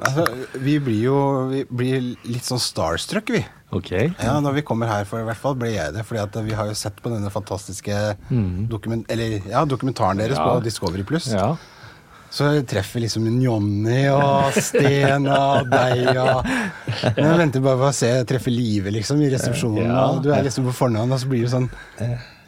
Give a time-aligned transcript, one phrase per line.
[0.00, 0.24] Altså,
[0.64, 1.16] vi blir jo
[1.50, 3.42] vi blir litt sånn starstruck, vi.
[3.72, 3.90] Ok.
[3.92, 6.02] Ja, Når vi kommer her, for i hvert fall ble jeg det.
[6.08, 8.16] fordi at vi har jo sett på denne fantastiske
[8.70, 10.46] dokument, eller, ja, dokumentaren deres Ja.
[10.48, 11.28] på Discovery Pluss.
[11.30, 11.52] Ja.
[12.30, 16.44] Så treffer liksom Jonny og Sten og deg og
[17.16, 19.90] Men Jeg venter bare på å se treffer Live liksom i resepsjonen.
[19.90, 21.66] Og du er liksom på fornavn, og så blir det sånn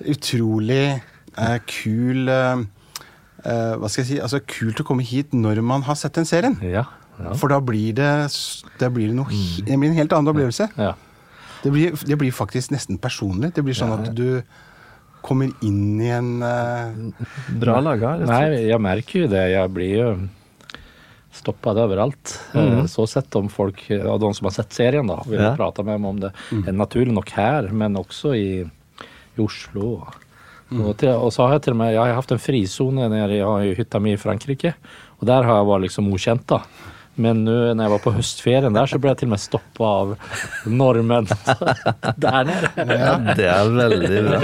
[0.06, 0.84] utrolig
[1.38, 2.62] eh, kul eh,
[3.44, 4.20] eh, Hva skal jeg si?
[4.22, 6.58] Altså kult å komme hit når man har sett den serien.
[6.62, 6.84] Ja.
[7.22, 7.34] Ja.
[7.38, 8.10] For da blir det,
[8.80, 10.68] det, blir noe he- Det blir en helt annen opplevelse.
[10.76, 10.94] ja.
[11.62, 13.52] Det blir, det blir faktisk nesten personlig.
[13.54, 14.42] Det blir sånn at du
[15.22, 17.12] kommer inn i en uh,
[17.62, 18.16] Bra laga.
[18.18, 19.42] Nei, jeg merker Nej, jag märker ju det.
[19.52, 20.08] Jeg blir jo
[21.32, 22.40] stoppad overalt.
[22.54, 22.88] Mm.
[22.88, 25.54] Så sett om folk, av de som har sett serien da, vil Ja.
[25.56, 26.32] prate med meg om det.
[26.50, 26.76] Mm.
[26.76, 28.64] Naturlig nok her, men også i,
[29.36, 30.02] i Oslo.
[30.70, 30.80] Mm.
[30.86, 33.38] Og, til, og, så har jeg til og med, jeg har haft en frisone nede
[33.38, 34.74] i hytta mi i Frankrike.
[35.20, 36.60] Og der har jeg vært liksom ukjent, då.
[37.20, 39.90] Men nå når jeg var på høstferien der, så ble jeg til og med stoppa
[40.02, 40.14] av
[40.64, 41.28] normen
[42.24, 42.72] der nede.
[42.88, 44.40] Ja, det er veldig bra.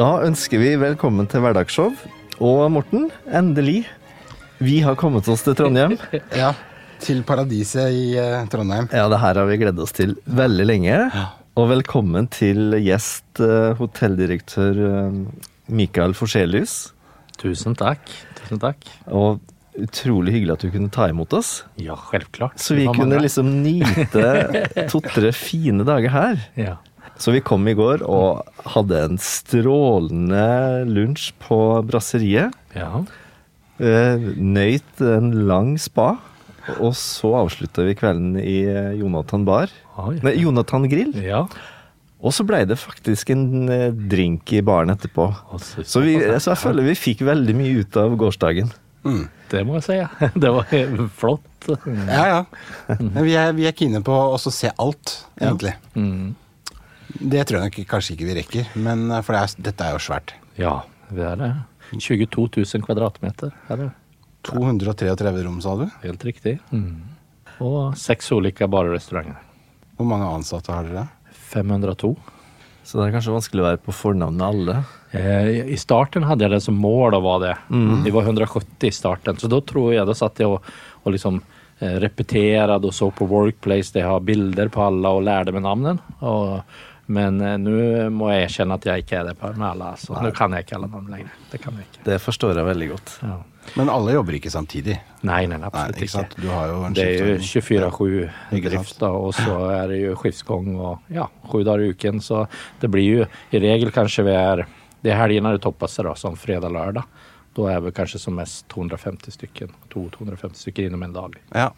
[0.00, 1.90] Da ønsker vi velkommen til Hverdagsshow.
[2.40, 3.82] Og Morten, endelig.
[4.64, 5.92] Vi har kommet oss til Trondheim.
[6.40, 6.54] Ja,
[7.00, 8.88] til paradiset i uh, Trondheim.
[8.96, 10.96] Ja, det her har vi gledet oss til veldig lenge.
[11.60, 15.20] Og velkommen til gjest, uh, hotelldirektør uh,
[15.68, 16.94] Mikael Forselius.
[17.40, 18.08] Tusen takk.
[18.40, 18.88] Tusen takk.
[19.12, 19.42] Og
[19.80, 21.52] utrolig hyggelig at du kunne ta imot oss.
[21.80, 22.56] Ja, selvklart.
[22.60, 24.24] Så vi kunne liksom nyte
[24.92, 26.46] to-tre fine dager her.
[26.56, 26.78] Ja.
[27.20, 32.54] Så vi kom i går og hadde en strålende lunsj på brasseriet.
[32.76, 33.02] Ja.
[33.80, 36.14] Eh, Nøyt en lang spa.
[36.78, 39.72] Og så avslutta vi kvelden i eh, Jonathan Bar.
[40.00, 40.18] Oi.
[40.24, 41.12] Nei, Jonathan Grill.
[41.24, 41.44] Ja.
[42.20, 45.30] Og så blei det faktisk en eh, drink i baren etterpå.
[45.64, 48.70] Så- Så, vi, så jeg føler vi fikk veldig mye ut av gårsdagen.
[49.04, 49.22] Mm.
[49.50, 49.96] Det må jeg si.
[49.96, 50.08] Ja.
[50.44, 50.68] Det var
[51.16, 51.46] flott.
[51.68, 52.44] Ja, ja.
[53.24, 55.74] Vi er, vi er kine på å se alt, egentlig.
[55.76, 56.00] Ja.
[56.00, 56.30] Mm.
[57.18, 59.96] Det tror jeg nok kanskje ikke vi rekker, men eh, for det er, dette er
[59.96, 60.34] jo svært.
[60.60, 60.74] Ja,
[61.10, 61.50] det er det.
[61.90, 63.88] 22 000 kvadratmeter er det.
[64.46, 65.86] 233 rom, sa du?
[66.04, 66.58] Helt riktig.
[66.72, 67.02] Mm.
[67.60, 69.40] Og seks ulike barer og restauranter.
[69.98, 71.08] Hvor mange ansatte har dere?
[71.50, 72.14] 502.
[72.86, 74.76] Så det er kanskje vanskelig å være på fornavn med alle.
[75.12, 77.56] Eh, I starten hadde jeg det som mål å være det.
[78.06, 79.38] Det var 170 i starten.
[79.38, 80.64] Så da tror jeg, da satt jeg og,
[81.04, 81.42] og liksom
[81.82, 86.00] eh, repeterade og så på Workplace jeg har bilder på alle og lærte meg navnene.
[86.24, 87.74] Og, men eh, nå
[88.14, 89.92] må jeg erkjenne at jeg ikke er det på- alle.
[89.98, 91.32] Så nå kan jeg ikke alle navn lenger.
[91.50, 92.04] Det kan jeg ikke.
[92.06, 93.14] Det forstår jeg veldig godt.
[93.26, 93.38] Ja.
[93.76, 94.94] Men alle jobber ikke samtidig.
[95.22, 96.36] Nei, nei, Nei, absolutt ikke sant?
[96.40, 99.10] Du har jo en Det er jo 24-7 Ikke drift, ja.
[99.10, 102.22] og så er det jo skiftgang og ja, sju dager i uken.
[102.24, 102.46] Så
[102.80, 104.64] det blir jo i regel kanskje vi er
[105.04, 107.04] Det er helgene det topper seg, da, som fredag-lørdag.
[107.56, 109.70] Da er vi kanskje som mest 250 stykker.
[109.92, 111.38] 250 stykker innom en dag.
[111.54, 111.70] Ja.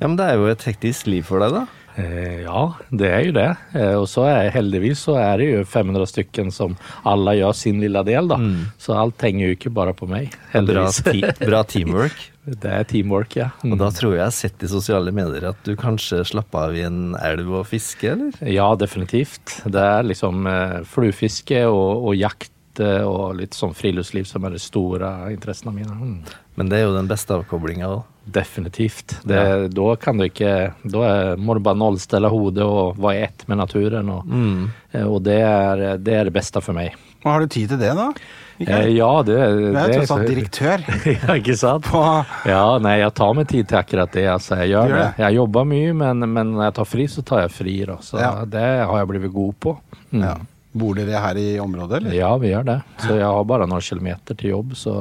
[0.00, 1.62] Ja, Men det er jo et hektisk liv for deg, da.
[1.98, 2.62] Eh, ja,
[2.94, 3.48] det er jo det.
[3.74, 6.76] Eh, og så er heldigvis så er det jo 500 stykker som
[7.08, 8.38] alle gjør sin lille del, da.
[8.80, 10.30] Så alt henger jo ikke bare på meg.
[10.30, 11.00] Bra, Heldigvis.
[11.08, 12.18] ti bra teamwork.
[12.48, 13.48] det er teamwork, ja.
[13.64, 13.74] Mm.
[13.74, 16.76] Og da tror jeg jeg har sett i sosiale medier at du kanskje slapper av
[16.78, 18.38] i en elv og fiske, eller?
[18.46, 19.58] Ja, definitivt.
[19.66, 24.54] Det er liksom eh, fluefiske og, og jakt eh, og litt sånn friluftsliv som er
[24.56, 25.98] de store interessene mine.
[25.98, 26.38] Mm.
[26.58, 28.06] Men det er jo den beste avkoblinga òg.
[28.34, 29.16] Definitivt.
[29.24, 33.44] Det, Da kan du ikke Da må du bare nullstille hodet og være i ett
[33.48, 34.10] med naturen.
[34.12, 34.64] Og, mm.
[35.06, 36.96] og det, er, det er det beste for meg.
[37.24, 38.12] Og har du tid til det, da?
[38.58, 40.82] Eh, ja, det, Du er jo tross alt direktør
[41.14, 41.86] ja, ikke sant?
[41.86, 42.02] på
[42.48, 44.26] Ja, nei, jeg tar meg tid til akkurat det.
[44.30, 45.08] Altså, jeg gjør gjør det.
[45.16, 45.24] det?
[45.24, 47.74] Jeg jobber mye, men, men når jeg tar fri, så tar jeg fri.
[47.90, 47.98] Da.
[48.02, 48.32] Så Ja.
[48.46, 49.76] det har jeg blitt god på.
[50.12, 50.22] Mm.
[50.26, 50.36] ja.
[50.78, 52.14] Bor dere her i området, eller?
[52.14, 52.76] Ja, vi gjør det.
[53.02, 54.94] Så jeg har bare noen kilometer til jobb, så,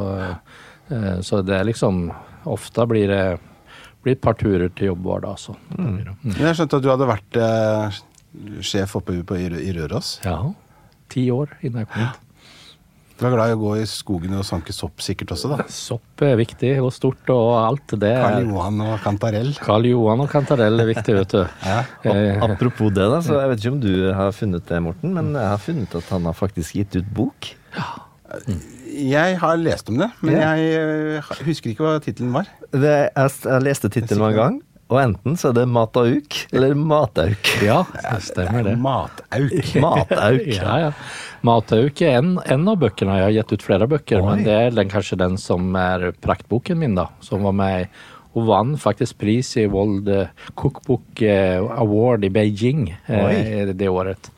[0.90, 2.08] eh, så det er liksom
[2.54, 3.24] Ofte blir det
[4.06, 5.56] blir et par turer til jobb hver dag, så.
[5.76, 5.98] Mm.
[6.24, 7.98] Men Jeg skjønte at du hadde vært eh,
[8.64, 10.18] sjef oppe på, i, i Røros.
[10.24, 10.40] Ja.
[11.12, 12.24] Ti år innen jeg kom hit.
[13.18, 15.64] Du er glad i å gå i skogen og sanke sopp sikkert også, da?
[15.74, 17.96] Sopp er viktig og stort og alt.
[17.98, 19.50] Det Karl Johan og kantarell.
[19.58, 21.40] Karl Johan og kantarell er viktig, vet du.
[21.66, 21.80] Ja.
[22.06, 25.34] Eh, Apropos det, da, så jeg vet ikke om du har funnet det, Morten, men
[25.34, 27.50] jeg har funnet at han har faktisk gitt ut bok.
[28.98, 30.54] Jeg har lest om det, men Ja.
[30.56, 32.50] jeg eh, husker ikke hva tittelen var.
[32.72, 34.58] Det, jeg, jeg leste tittelen en gang.
[34.88, 37.50] Og enten så er det matauk eller matauk.
[37.66, 38.78] Ja, det stemmer det.
[38.80, 39.72] Matauk.
[39.84, 40.46] Matauk.
[40.56, 40.92] Ja, ja.
[41.46, 43.18] Matauk er en, en av bøkene.
[43.20, 44.30] Jeg har gitt ut flere bøker, Oi.
[44.30, 47.10] men det er den, kanskje den som er praktboken min, da.
[47.26, 47.92] Som var med
[48.38, 54.32] hun vant faktisk pris i World eh, Cookbook eh, Award i Beijing eh, det året.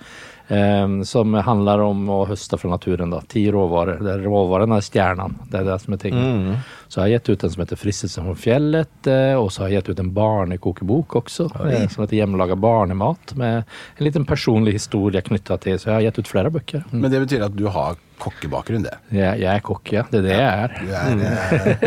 [0.50, 3.12] Eh, som handler om å høste fra naturen.
[3.14, 4.02] da, Ti råvarer.
[4.04, 5.36] Der råvarene er stjernen.
[5.52, 6.58] Det er det som er tingen.
[6.88, 9.70] Så jeg har gitt ut en som heter 'Fristelsen fra fjellet', eh, og så har
[9.70, 13.64] jeg gitt ut en barnekokebok også, eh, som heter 'Hjemmelaga barnemat', med
[13.98, 15.78] en liten personlig historie knytta til.
[15.78, 16.84] Så jeg har gitt ut flere bøker.
[16.92, 17.02] Mm.
[17.02, 18.94] Men det betyr at du har kokkebakgrunn, det.
[19.16, 20.04] Jeg, jeg er kokk, ja.
[20.12, 20.76] Det er det jeg er.
[20.76, 21.24] Du, er,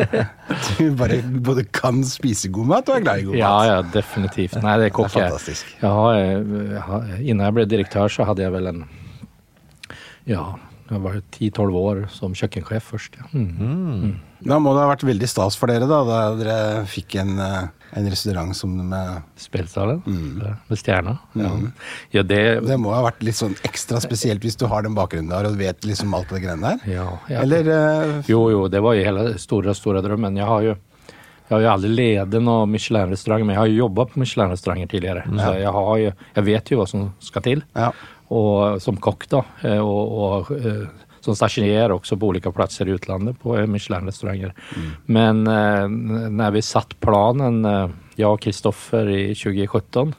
[0.01, 0.33] eh,
[0.67, 3.69] du bare både kan spise god mat og er glad i god mat.
[3.69, 4.59] ja, definitivt.
[4.65, 5.31] Nei, det er kokk jeg.
[5.31, 5.71] fantastisk.
[5.83, 8.85] Jeg eh, jeg innan jeg ble direktør, så hadde jeg vel en
[10.29, 10.45] Ja,
[10.91, 13.19] jeg var 10-12 år som kjøkkensjef først.
[13.21, 13.31] Ja.
[13.33, 14.21] Mm.
[14.45, 17.69] Da må det ha vært veldig stas for dere, da, da dere fikk en, eh,
[17.99, 20.57] en restaurant som med Spelsalen Mm.
[20.69, 21.19] med stjerna.
[21.37, 21.51] Ja.
[22.11, 25.29] ja, det Det må ha vært litt sånn ekstra spesielt hvis du har den bakgrunnen
[25.31, 26.93] der og vet liksom alt det greiene der.
[26.95, 27.43] ja, ja.
[27.43, 30.37] Eller eh, Jo, jo, det var jo hele store, store drømmen.
[30.37, 30.75] Jeg har jo
[31.51, 35.23] jeg har jo aldri ledet noen Michelin-restaurant, men jeg har jo jobba på Michelin-restauranger Ja.
[35.45, 37.63] Så jeg, har ju, jag vet jo hva som skal til.
[37.77, 37.91] Ja.
[38.31, 39.43] Og som kokk, da.
[39.83, 40.87] Og, eh,
[41.23, 44.53] som stasjonerer også på olika platser i utlandet på eh, Michelin-restauranger.
[45.07, 45.87] Men eh,
[46.33, 47.89] når vi satt planen, eh,
[48.23, 50.15] og och Kristoffer i 2017,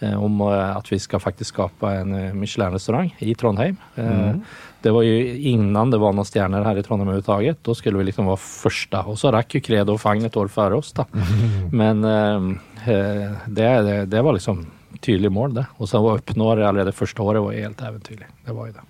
[0.00, 3.76] eh, om att vi skal faktisk skape en Michelin-restaurang i Trondheim.
[3.96, 4.34] Eh,
[4.82, 7.60] Det var jo innan det var noen stjerner her i Trondheim överhuvudtaget.
[7.62, 9.02] Da skulle vi liksom være første.
[9.06, 11.04] Og så rakk jo Credo og Fagn et år før oss da.
[11.80, 12.48] Men eh,
[12.90, 14.64] eh, det, det, det var liksom
[15.00, 15.66] tydelig mål det.
[15.78, 18.26] Og så å oppnå det allerede første året var helt eventyrlig.
[18.46, 18.88] Det var jo det.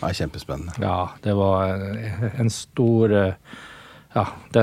[0.00, 0.72] Ja, kjempespennende.
[0.80, 3.32] Ja, det var eh, en stor eh,
[4.16, 4.22] Ja,
[4.54, 4.62] det,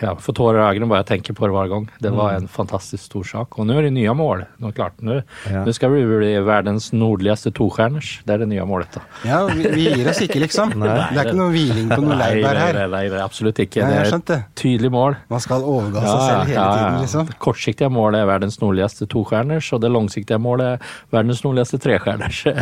[0.00, 1.82] jag får tårer i øynene bare jeg tenker på det hver gang.
[2.00, 3.58] Det var en fantastisk stor sak.
[3.60, 4.46] Og nå er det nye mål.
[4.62, 5.18] Nå, klart, nå,
[5.50, 5.64] Ja.
[5.66, 8.14] nå skal vi bli verdens nordligste tostjerners.
[8.24, 8.96] Det er det nye målet.
[8.96, 9.02] Da.
[9.28, 10.72] Ja, vi, vi gir oss ikke, liksom.
[10.80, 12.78] Det er ikke noe hviling på noe leirbær her.
[12.80, 13.84] nei, nei, nei, absolutt ikke.
[13.84, 15.18] Nei, jeg det er et tydelig mål.
[15.28, 17.28] Man skal overga seg selv hele tiden, liksom.
[17.34, 22.40] Det kortsiktige målet er verdens nordligste tostjerners, og det langsiktige målet er verdens nordligste trestjerners.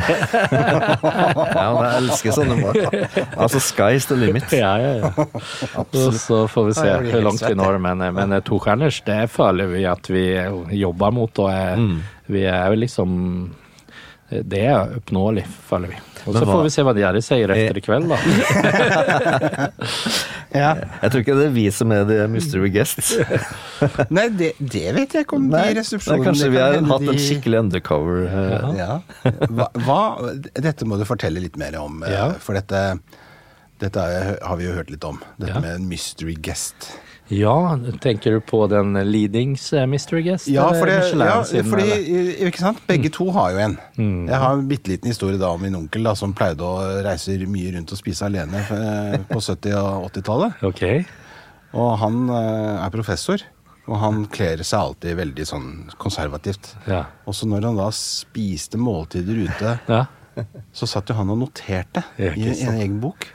[1.55, 2.79] Ja, men jeg elsker sånne mål.
[3.39, 4.51] Altså, sky's the limit.
[4.53, 5.27] ja, ja, ja.
[5.81, 9.67] Og så får vi se Ja, hvor langt vi når, men, men tostjerners, det føler
[9.73, 10.25] vi at vi
[10.81, 12.01] jobber mot, og er, Mm.
[12.29, 13.15] vi er jo liksom
[14.35, 15.99] Det er oppnåelig, føler vi.
[16.27, 18.17] Og så får vi se hva Jerry sier etter i kveld, da.
[20.55, 20.69] Ja.
[21.03, 23.09] Jeg tror ikke det er vi som er the mystery guests.
[24.15, 27.19] Nei, det, det vet jeg ikke om Nei, de resepsjonene kanskje vi har hatt en
[27.27, 28.21] skikkelig undercover.
[28.31, 29.01] eh, Ja.
[29.51, 30.01] Hva, hva,
[30.55, 32.29] dette må du fortelle litt mer om, eh, Ja.
[32.39, 32.85] for dette,
[33.85, 35.21] dette har har vi jo hørt litt om.
[35.39, 35.61] Dette Ja.
[35.61, 36.93] med en mystery guest.
[37.33, 40.49] Ja, tenker du på den Leadings eh, Mystery Guest?
[40.53, 42.49] Ja, for det, ja, fordi, eller?
[42.51, 42.83] ikke sant?
[42.87, 43.77] Begge to har jo en.
[43.97, 44.27] Mm.
[44.29, 47.39] Jeg har en bitte liten historie da om min onkel da, som pleide å reise
[47.49, 50.61] mye rundt og spise alene eh, på 70- og 80-tallet.
[50.69, 50.85] Ok.
[51.81, 53.47] Og han eh, er professor,
[53.89, 55.71] og han kler seg alltid veldig sånn
[56.01, 56.75] konservativt.
[56.91, 57.07] Ja.
[57.25, 60.03] Og så når han da spiste måltider ute, ja.
[60.77, 63.31] så satt jo han og noterte i en, egen bok.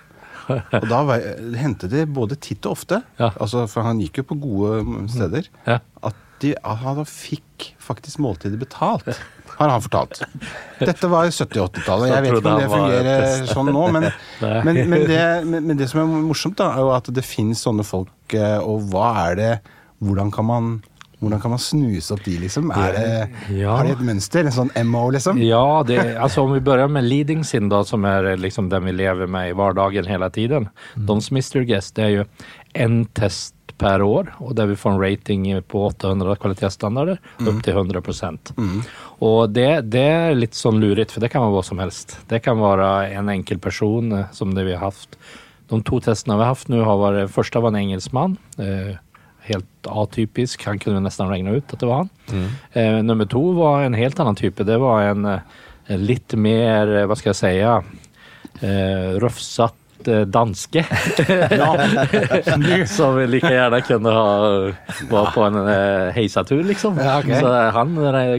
[0.49, 1.23] Og da var,
[1.59, 3.31] hendte det både titt og ofte, Ja.
[3.39, 5.79] altså, for han gikk jo på gode mm, steder, Ja.
[6.03, 9.09] at, de, han fikk faktisk måltider betalt.
[9.57, 10.21] Har han fortalt.
[10.79, 12.13] Dette var 70-80-tallet.
[12.13, 14.05] Jeg vet ikke om det fungerer sånn nå, men,
[14.69, 17.59] men, men, det, men, men det som er morsomt, da, er jo at det finnes
[17.67, 19.51] sånne folk, eh, og hva er det
[19.99, 20.67] Hvordan kan man
[21.19, 22.71] hvordan kan man snuse opp de, liksom?
[22.71, 23.75] Er det, Ja.
[23.75, 24.45] Har de et mønster?
[24.45, 25.41] En sånn MO, liksom?
[25.43, 28.85] Ja, det, altså om vi begynner med leading sin da, som är eh, liksom den
[28.85, 30.69] vi lever med i hverdagen hele tiden.
[30.95, 31.21] Mm.
[31.21, 32.25] som mystery guest, det er jo
[32.73, 37.73] en test per år og der vi får en rating på 800 kvalitetsstandarder upp till
[37.73, 38.53] 100 procent.
[39.19, 42.17] Och det, det er litt sånn lurigt for det kan være hva som helst.
[42.27, 45.15] Det kan være en enkel person eh, som det vi har haft.
[45.69, 48.37] De to testene vi har haft nå, har vært, første var en engelskmann.
[48.57, 48.97] Eh,
[49.49, 50.65] helt atypisk.
[50.65, 52.09] Han kunne nesten regne ut at det var han.
[52.73, 54.63] Eh, nummer to var en helt annen type.
[54.63, 55.39] Det var en, eh,
[55.87, 57.83] en lite mer, hva skal jeg jag säga,
[58.61, 60.83] eh, rufsat eh, danske.
[62.87, 64.71] Som like gjerne kunne ha
[65.09, 65.67] var på en
[66.13, 66.97] heisatur, liksom.
[66.97, 67.39] Ja, okay.
[67.39, 67.95] Så han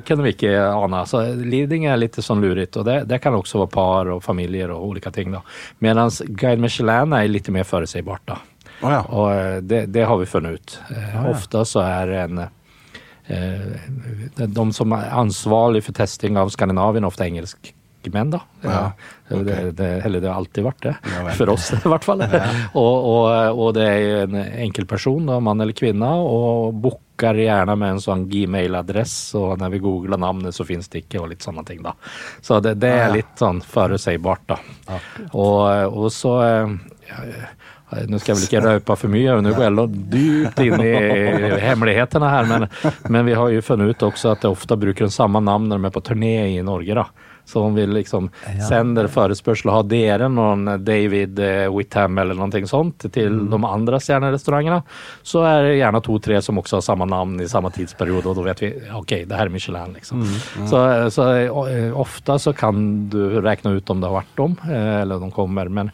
[0.06, 1.06] kunne vi ikke ane.
[1.06, 4.70] Så leading er litt sånn lurigt og det, det kan også være par og familier
[4.70, 5.40] og ulike ting da.
[5.78, 8.36] Medan Guide Michelin er litt mer förutsägbart då.
[8.80, 9.02] Å ja.
[9.02, 10.78] Och eh, det, det har vi funnet ut.
[10.90, 11.26] Oh, ja.
[11.30, 13.76] Ofte så er en eh,
[14.36, 18.40] de som er ansvarlig for testing av Skandinavien ofte engelsk engelskmän da.
[18.60, 18.92] Ja,
[19.30, 19.44] okay.
[19.44, 20.94] det, det, eller det har alltid vært det.
[21.04, 22.20] Ja, for oss i hvert fall.
[22.30, 22.46] Ja.
[22.74, 27.74] Og, og, og, det er en enkel person, då, man eller kvinne, og booker gjerne
[27.76, 31.44] med en sånn gmail-adress, og når vi googler navnet, så finnes det ikke, og litt
[31.44, 31.94] sånne ting, da.
[32.40, 35.00] Så det, det er litt sånn forutsigbart, da.
[35.32, 36.36] Og, og så
[37.92, 40.84] eh, skal jeg vel ikke väl for mye, för mycket, nu går jeg dypt inn
[40.84, 42.46] i hemmelighetene her.
[42.46, 42.68] men,
[43.08, 45.82] men vi har jo funnet ut også at det ofte bruker de samme navn når
[45.82, 46.94] de er på turné i Norge.
[46.94, 47.08] da.
[47.50, 48.28] Så om vi liksom
[48.68, 54.82] sender forespørsel, har dere noen David eh, Whitham eller noe sånt til de andre stjernerestaurantene,
[55.26, 58.46] så er det gjerne to-tre som også har samme navn i samme tidsperiode, og da
[58.52, 59.96] vet vi ok, det her er Michelin.
[59.96, 60.22] liksom.
[60.70, 61.26] Så, så
[61.66, 65.30] eh, ofte så kan du regne ut om det har vært dem, eller eller de
[65.34, 65.68] kommer.
[65.68, 65.90] men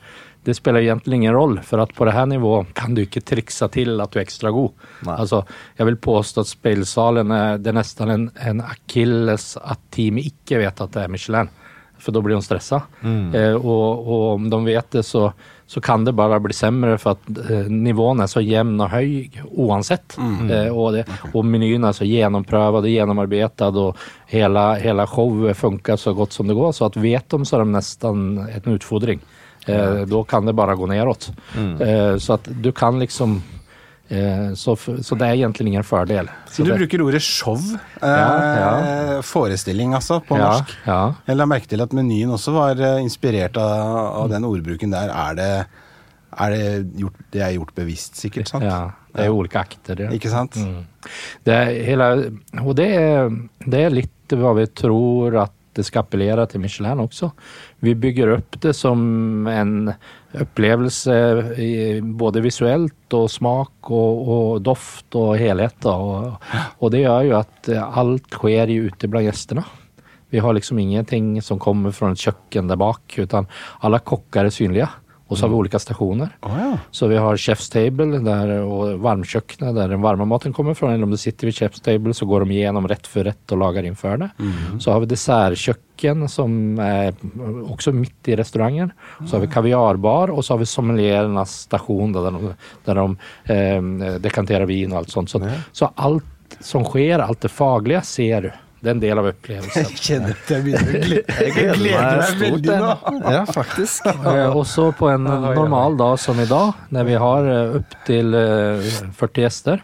[0.47, 3.67] det spelar egentligen ingen roll för att på det här nivån kan du ikke triksa
[3.69, 4.71] til at du er ekstra god.
[5.03, 5.17] Nej.
[5.19, 5.43] Alltså,
[5.75, 10.61] jeg vil påstå at spelsalen är, det är nästan en, en akilles at teamet ikke
[10.63, 11.51] vet at det er Michelin.
[11.99, 13.35] For da blir de Mm.
[13.35, 15.33] Eh, og, og, om de vet det så,
[15.67, 19.31] så kan det bare bli sämre for at eh, nivån er så jevn og høy
[19.51, 20.17] uansett.
[20.19, 20.51] Mm.
[20.51, 25.97] Eh, og, det, og menyn är så genomprövad och genomarbetad och hela, hela showet funkar
[25.97, 26.73] så godt som det går.
[26.73, 29.21] Så att vet de så er de nesten en utfordring.
[29.67, 31.31] Eh, da kan det bare gå neråt.
[31.57, 33.37] Eh, så at du kan liksom
[34.09, 36.29] eh, så, så det er egentlig ingen fordel.
[36.51, 37.57] Så du det, bruker ordet show.
[38.03, 40.77] Eh, Ja, Forestilling, altså, på ja, norsk.
[40.87, 41.01] ja.
[41.27, 45.11] Jeg la merke til at menyen også var eh, inspirert av, av den ordbruken der.
[45.11, 45.51] Er det,
[46.37, 46.63] er det,
[47.03, 48.49] gjort, det er gjort bevisst, sikkert?
[48.53, 48.65] sant?
[48.69, 48.85] ja,
[49.17, 50.07] det er ulike akter.
[50.07, 50.11] Ja.
[50.15, 50.59] Ikke sant?
[51.47, 52.09] Det er hele,
[52.63, 53.31] og det er,
[53.67, 57.31] det er litt hva vi tror at det skal appellere til Michelin også.
[57.85, 59.93] Vi bygger opp det som en
[60.37, 61.17] opplevelse
[62.19, 65.89] både visuelt og smak og, og doft og helhet.
[65.89, 66.37] Og,
[66.81, 69.65] og det gjør jo at alt skjer ute blant gjestene.
[70.35, 73.47] Vi har liksom ingenting som kommer fra et kjøkken der bak, utan
[73.87, 74.89] alle kokker er synlige.
[75.27, 76.37] Og så har vi ulike stasjoner.
[76.47, 76.69] Oh, ja.
[76.95, 80.93] Så vi har chef's table der, og varmkjøkkenet der den varme maten kommer fra.
[80.95, 83.59] Eller om du sitter ved chef's table så går de gjennom rett for rett og
[83.59, 84.29] lager innenfor det.
[84.79, 87.11] Så har vi dessertkjøkken som er
[87.67, 88.93] også midt i restauranten.
[89.25, 92.55] Så har vi kaviarbar, og så har vi sommelierenes stasjon der de,
[92.87, 95.35] der de eh, dekanterer vin og alt sånt.
[95.35, 95.43] Så,
[95.75, 98.53] så alt som skjer, alt det faglige, ser du.
[98.81, 99.87] Det er en del av opplevelsen.
[99.87, 102.91] Jeg kjenner at jeg begynner å glede, jeg gleder meg veldig nå.
[103.33, 104.07] Ja, faktisk.
[104.11, 108.39] Også Og så på en normal dag som i dag, når vi har opptil til
[108.39, 109.83] eh, 40 gjester,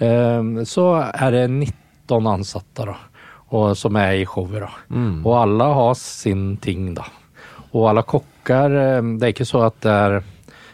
[0.00, 2.96] eh, så er det 19 ansatte da,
[3.78, 4.64] som er i showet.
[4.64, 4.72] Da.
[5.20, 6.92] Og alle har sin ting.
[6.96, 7.06] da.
[7.76, 10.20] Og alle kokker eh, Det er ikke så at det er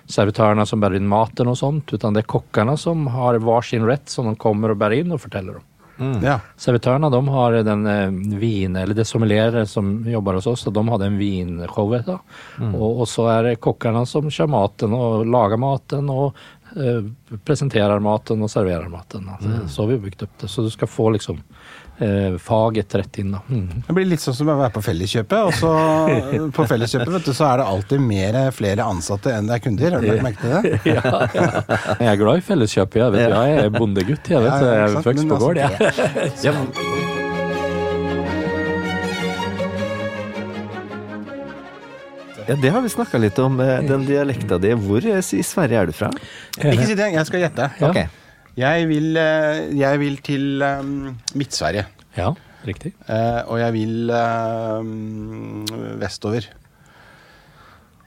[0.07, 3.87] servitørene som bærer inn maten, og sånt, utan det er kokkene som har hver sin
[3.89, 5.65] rett som de kommer og bærer inn og forteller om.
[6.23, 6.39] Ja.
[6.61, 10.85] Servitørene de har den eh, vin, eller det sommelierer som jobber hos oss, og de
[10.89, 12.11] har den vinshowet.
[12.61, 12.75] Mm.
[12.75, 16.37] Og, og så er det kokkene som kjører maten og lager maten og
[16.77, 17.01] eh,
[17.49, 19.29] presenterer maten og serverer maten.
[19.37, 20.53] Altså, Så har vi bygd opp det.
[20.53, 21.41] Så du skal få liksom
[21.99, 23.33] eh, faget rett inn.
[23.33, 23.41] Da.
[23.49, 23.83] Mm.
[23.87, 25.39] Det blir litt sånn som å være på Felleskjøpet.
[25.49, 25.73] Og så
[26.57, 29.99] på Felleskjøpet vet du, så er det alltid mer, flere ansatte enn det er kunder.
[29.99, 30.81] Har du lagt merke til det?
[30.97, 31.03] ja,
[31.37, 31.49] ja.
[32.07, 33.03] Jeg er glad i Felleskjøpet.
[33.03, 34.33] Jeg, vet, jeg er bondegutt.
[34.33, 35.29] Jeg, vet, jeg er sant?
[35.31, 35.63] på gård.
[35.67, 36.11] altså,
[36.43, 36.51] jeg.
[36.51, 37.15] Ja.
[42.47, 44.71] Ja, det har vi snakka litt om, eh, den dialekta di.
[44.79, 46.13] Hvor i Sverige er du fra?
[46.61, 47.71] Ikke si det, jeg skal gjette.
[47.83, 48.07] Ja.
[48.57, 51.85] Jeg vil, eh, jeg vil til um, Midt-Sverige.
[52.17, 52.31] Ja,
[52.67, 52.95] riktig.
[53.09, 54.81] Uh, og jeg vil uh,
[56.01, 56.49] vestover.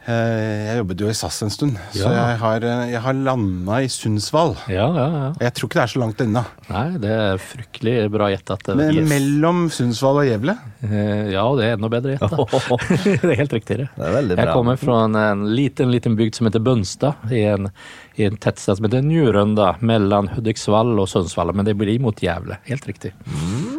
[0.10, 3.90] Eh, jeg jobbet jo i SAS en stund, så jeg har, jeg har landa i
[3.92, 4.56] Sundsvall.
[4.72, 5.28] Ja, ja, ja.
[5.36, 6.44] Og Jeg tror ikke det er så langt unna.
[6.70, 8.72] Nei, det er fryktelig bra gjettet.
[8.80, 9.10] Men Yes.
[9.12, 10.56] mellom Sundsvall og Gjevle?
[10.82, 12.48] ja, Ja, det er enda bedre gjetta.
[13.06, 13.78] det er helt riktig.
[13.84, 13.90] det.
[14.00, 17.30] Det er veldig Jeg kommer fra en, en liten liten bygd som heter Bønstad.
[17.30, 17.70] i en,
[18.20, 21.54] i en tettsted som heter Njurunda, mellom Hudiksvall og Sundsvall.
[21.56, 22.60] Men det blir mot Gävle.
[22.68, 23.14] Helt riktig.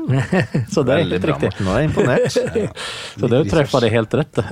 [0.72, 1.66] Så det er Veldig helt bra, riktig.
[1.66, 2.38] Nå er jeg imponert.
[3.20, 4.42] Så det treffer det helt rett.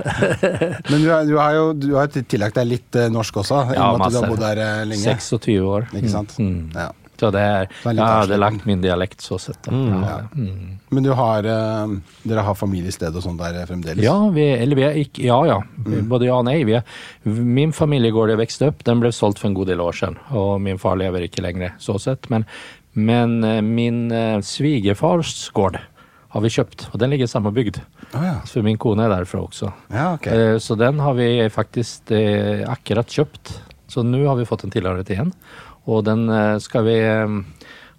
[0.89, 3.79] Men du, er, du har jo du har tillagt deg litt eh, norsk også, i
[3.81, 5.17] og med at du har bodd der eh, lenge.
[5.19, 5.89] 26 år.
[5.95, 6.37] Ikke sant?
[6.41, 6.69] Mm.
[6.77, 6.89] Ja.
[7.19, 9.67] Så det er, jeg hadde lagt min dialekt så sett.
[9.67, 10.03] Mm.
[10.05, 10.15] Ja.
[10.31, 10.79] Mm.
[10.95, 11.91] Men du har, eh,
[12.23, 14.03] dere har familiested og sånn der fremdeles?
[14.05, 15.59] Ja, vi, eller vi er ikke, ja, ja.
[16.09, 16.61] Både ja og nei.
[16.67, 16.97] Vi er,
[17.27, 20.19] min familiegård jeg vokste opp, den ble solgt for en god del år siden.
[20.31, 22.31] Og min far lever ikke lenger, så sett.
[22.31, 22.47] Men,
[22.95, 25.79] men eh, min eh, svigerfars gård
[26.29, 27.81] har vi kjøpt, og den ligger i samme bygd.
[28.13, 28.35] Å ja.
[28.47, 29.73] For min kone er derfra også.
[29.89, 30.59] ja, okay.
[30.61, 32.13] Så den har vi faktisk
[32.69, 33.57] akkurat kjøpt.
[33.89, 35.31] Så nå har vi fått en tilhørighet igjen.
[35.87, 37.37] Og den eh, skal vi eh,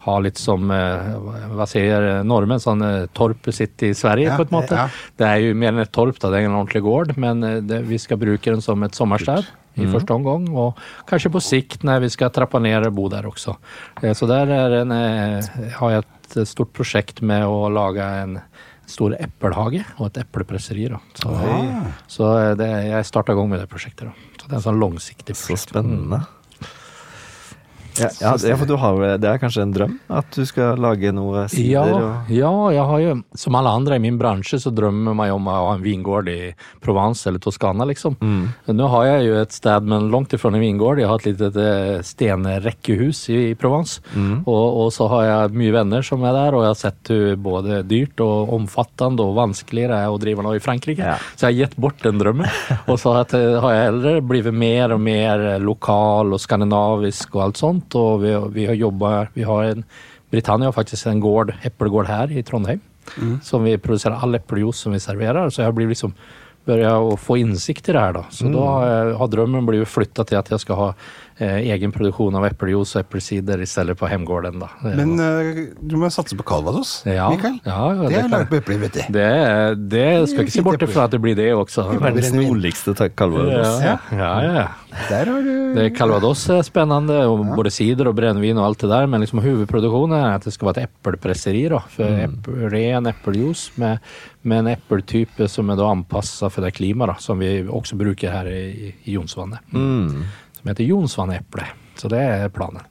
[0.04, 1.14] ha litt som eh,
[1.54, 2.60] Hva sier nordmenn?
[2.62, 2.82] Sånn
[3.16, 4.76] torpet sitt i Sverige, Ja, på en måte.
[4.76, 4.88] ja.
[5.16, 6.30] Det er jo mer enn et torp, da.
[6.32, 9.48] det er en ordentlig gård, men det, vi skal bruke den som et sommersted
[9.80, 10.48] i første omgang.
[10.56, 10.76] Og
[11.08, 13.54] kanskje på sikt, når vi skal trappe ned, og bo der også.
[14.16, 18.38] Så der er en, har jeg et stort prosjekt med å lage en
[18.90, 20.88] stor eplehage og et eplepresseri.
[20.90, 20.98] Da.
[21.14, 21.30] Så,
[22.10, 24.10] så det, jeg starta i gang med det prosjektet.
[24.10, 24.34] Da.
[24.40, 25.70] Så det er en sånn langsiktig Så prosjekt.
[25.70, 26.24] spennende.
[27.98, 31.10] Ja, ja, ja, for du har, det er kanskje en drøm at du skal lage
[31.12, 31.70] noe sider?
[31.72, 32.30] Ja, og...
[32.32, 35.56] ja, jeg har jo, som alle andre i min bransje, så drømmer man om å
[35.66, 38.16] ha en vingård i Provence eller Toskana, liksom.
[38.70, 41.00] Nå har jeg jo et sted, men langt ifrån en vingård.
[41.02, 44.00] Jeg har et lite eh, stenrekkehus i, i Provence.
[44.46, 47.60] Og, og så har jeg mye venner som er der, og jeg har sett hvor
[47.60, 51.02] både dyrt og omfattende og vanskelig det er å drive nå i Frankrike.
[51.02, 51.16] Ja.
[51.34, 52.46] Så jeg har gitt bort den drømmen.
[52.90, 57.42] Og så har jeg- har jeg heller blitt mer og mer lokal og skandinavisk og
[57.46, 57.79] alt sånt.
[57.98, 59.84] Og vi, vi har jobba Vi har en
[60.30, 62.80] Britannia har faktisk en gård, eplegård her i Trondheim.
[63.42, 65.50] Som vi produserer all eplejuice som vi serverer.
[65.50, 66.14] Så jeg har liksom
[66.68, 68.12] börja å få innsikt i det her.
[68.12, 68.24] da.
[68.30, 71.92] Så da har, jeg, har drømmen blitt flytta til at jeg skal ha eh, egen
[71.92, 74.58] produksjon av eplejuice og eplesider i stedet på hjemgården.
[74.60, 74.68] da.
[74.82, 77.60] Men var- eh, du må satse på Calvados, ja, Mikael.
[77.64, 79.00] ja, ja, Det er kan- laget på epler, vet du.
[79.12, 81.86] det, det skal ikke se bort ifra at det blir det også.
[82.00, 83.80] Verdens nordligste Calvados.
[83.82, 84.68] Ja, ja, ja.
[85.08, 88.90] Der har du Det Calvados er spennende, og både sider og brennevin og alt det
[88.90, 91.68] der, men liksom hovedproduksjonen er at det skal være et eplepresseri.
[91.68, 94.00] da, for eple, Ren eplejuice med,
[94.42, 98.46] med en epletype som er da anpassa for det klimaet som vi også bruker her
[98.50, 99.60] i, i Jonsvannet.
[99.72, 100.24] Mm.
[100.60, 101.66] Som heter Jonsvanneple.
[101.96, 102.84] Så det er planen.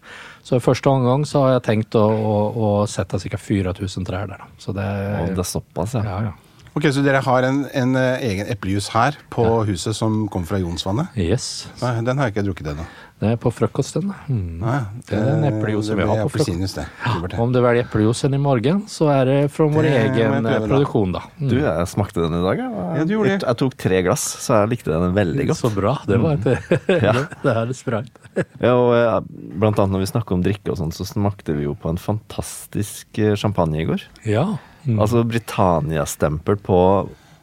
[0.45, 3.37] Så i første omgang så har jeg tenkt å, å, å sette ca.
[3.37, 4.45] 4000 trær der.
[4.57, 4.85] Så det,
[5.21, 6.03] Og det er såpass, ja.
[6.05, 6.48] ja, ja.
[6.79, 10.61] Ok, Så dere har en, en eh, egen eplejus her på huset som kom fra
[10.61, 11.11] Jonsvannet?
[11.19, 11.67] Yes.
[11.83, 12.85] Nei, den har jeg ikke drukket ennå.
[13.19, 14.05] Det er på frokosten.
[14.07, 14.15] da.
[14.31, 14.61] Mm.
[14.61, 14.77] Nei,
[15.09, 16.77] Det er en eplejus vi har på frokost.
[16.77, 16.85] Det.
[16.85, 16.85] det.
[17.03, 17.39] Ja, det.
[17.43, 21.11] Om du velger eplejuicen i morgen, så er det fra vår Det egen eh, produksjon,
[21.17, 21.25] da.
[21.35, 21.49] Mm.
[21.51, 22.61] Du, jeg smakte den i dag.
[22.63, 23.33] Jeg, Ja, du gjorde det.
[23.33, 25.59] jeg, jeg tok tre glass, så jeg likte den veldig godt.
[25.59, 25.97] Så bra.
[26.07, 26.71] Det var et
[27.09, 27.15] Ja.
[27.43, 28.07] Det er sprang.
[28.63, 29.19] Ja, og eh,
[29.59, 31.99] blant annet når vi snakker om drikke og sånn, så smakte vi jo på en
[31.99, 34.07] fantastisk eh, champagne i går.
[34.31, 34.47] Ja.
[34.89, 34.99] Mm.
[34.99, 36.79] Altså Britannia-stempel på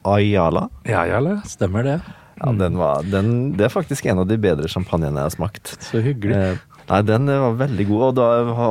[0.07, 0.69] Ayala.
[0.87, 1.41] ja, ja.
[1.47, 2.01] Stemmer det.
[2.37, 5.71] Ja, den var, den, det er faktisk en av de bedre champagnene jeg har smakt.
[5.81, 6.37] Så hyggelig.
[6.37, 8.03] Eh, nei, den var veldig god.
[8.11, 8.27] Og da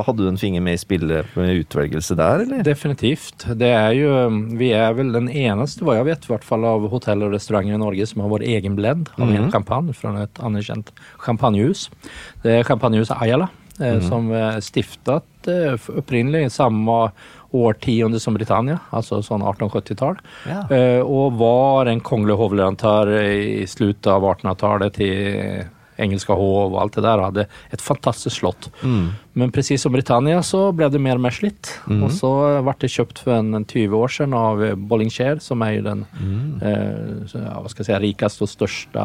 [0.06, 2.62] hadde du en finger med i spillet med utvelgelse der, eller?
[2.66, 3.48] Definitivt.
[3.58, 4.12] Det er jo,
[4.60, 7.74] vi er vel den eneste, hva jeg vet, i hvert fall av hotell og restauranter
[7.74, 10.94] i Norge som har vår egen blend av en champagne fra et anerkjent
[11.26, 11.88] champagnehus.
[12.46, 17.00] Det er champagnehuset Ayala, eh, som er stiftet eh, opprinnelig i samme
[17.56, 20.20] årtionde som Britannia, altså sånn 1870-tall.
[20.48, 20.60] Ja.
[20.72, 25.64] Eh, og var en kongelig hovleverandør i slutet av 1800-tallet til
[25.96, 27.24] engelska hov og alt det der.
[27.24, 28.70] Hadde et fantastisk slott.
[29.36, 31.68] Men precis som Britannia så ble det mer og mer slitt.
[31.92, 32.30] Og så
[32.64, 35.82] ble det kjøpt for en, en 20 år siden av Bollingshare, Bollinger, som er jo
[35.84, 36.04] den
[36.64, 39.04] eh, hva skal jeg si, rikeste og største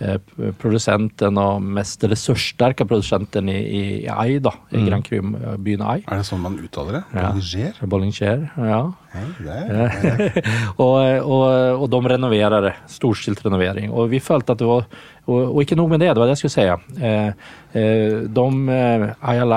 [0.00, 0.16] eh,
[0.62, 5.98] produsenten og mest ressurssterke produsenten i, i, i Ai, da, i Grand Cru-byen Ai.
[6.06, 7.04] Er det sånn man uttaler det?
[7.20, 7.28] Ja.
[7.28, 7.84] Bollinger?
[7.94, 8.82] Bollinger, ja.
[9.10, 10.36] Hei, det er,
[10.84, 10.96] og,
[11.26, 11.46] og,
[11.82, 12.76] og de renoverer det.
[12.92, 13.90] Storstilt renovering.
[13.90, 14.86] Og vi følte at det var
[15.30, 17.02] Og, og ikke nok med det, det var det jeg skulle si.
[17.06, 17.32] Eh,
[17.78, 18.46] eh, de,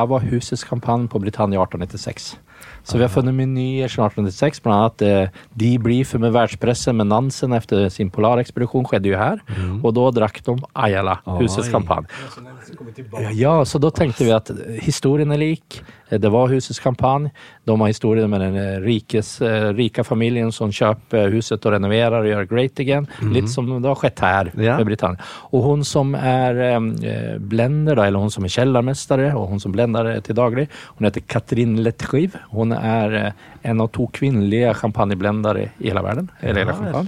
[0.06, 2.38] var husets kampanje på Britannia 1896.
[2.84, 7.08] Så vi har funnet meny i 1896, blant annet eh, De Briefer med världspressen med
[7.08, 9.40] Nansen efter sin polarekspedisjon skjedde jo her.
[9.84, 11.74] Og da drakk de Ayala, husets Oi.
[11.74, 12.08] kampanje.
[13.36, 14.50] Ja, så da tenkte vi at
[14.84, 15.82] historien er lik.
[16.14, 17.32] Det var husets kampanje.
[17.66, 22.20] De har historien med den eh, rikes, eh, rika familien som kjøper huset og renoverer
[22.20, 23.08] og gjør great again.
[23.34, 24.76] Litt som det har skjedd her Ja.
[24.78, 25.18] med Britannia.
[25.52, 30.12] Og hun som er eh, blender, eller hun som er kjellermestere, og hun som blender
[30.22, 30.68] til daglig,
[31.00, 32.38] hun heter Katrin Letchiv.
[32.54, 33.32] Hun er eh,
[33.72, 36.30] en av to kvinnelige champagneblendere i hele verden.
[36.44, 37.04] Ja.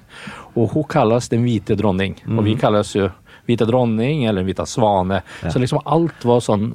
[0.55, 2.17] Og hun kalles den hvite dronning.
[2.37, 3.09] Og vi kalles jo
[3.45, 5.19] Hvite dronning eller hvite svane.
[5.53, 6.71] Så liksom alt var sånn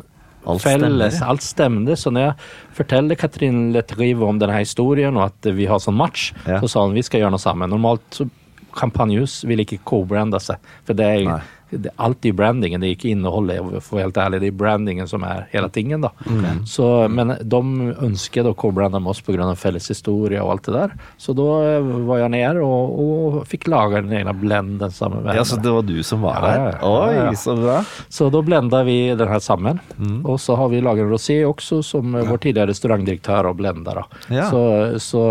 [0.47, 1.17] Alt felles.
[1.17, 1.29] stemmer.
[1.33, 1.97] Alt stemte.
[1.99, 2.35] Så når jeg
[2.79, 6.61] forteller Katrin Lettrive om denne historien og at vi har sånn match, Ja.
[6.63, 7.69] så sa hun vi skal gjøre noe sammen.
[7.75, 8.29] Normalt så
[8.73, 10.59] Champagnehus vil ikke co-brande seg.
[10.87, 11.41] For det er, Nei.
[11.71, 13.61] Det er alltid brandingen, det er ikke innholdet.
[13.85, 16.03] For å være helt ærlig, det er brandingen som er hele tingen.
[16.05, 16.11] da.
[16.27, 16.65] Mm.
[16.67, 17.61] Så, men de
[18.07, 19.49] ønsket å co-brande med oss pga.
[19.57, 20.97] felles historie og alt det der.
[21.17, 25.39] Så da eh, var jeg nede og, og fikk lage den ene blenden sammen med
[25.39, 25.45] Ja.
[25.45, 26.57] Så det var du som var der?
[26.59, 26.79] ja, ja.
[26.81, 27.81] Ja, Oi, så bra.
[28.09, 29.81] Så da blenda vi den her sammen.
[29.99, 30.21] Mm.
[30.27, 34.03] Og så har vi laget en rosé også, som vår tidligere restaurangdirektør og blender.
[34.03, 34.25] Da.
[34.35, 34.49] Ja.
[34.51, 34.63] Så,
[35.03, 35.25] så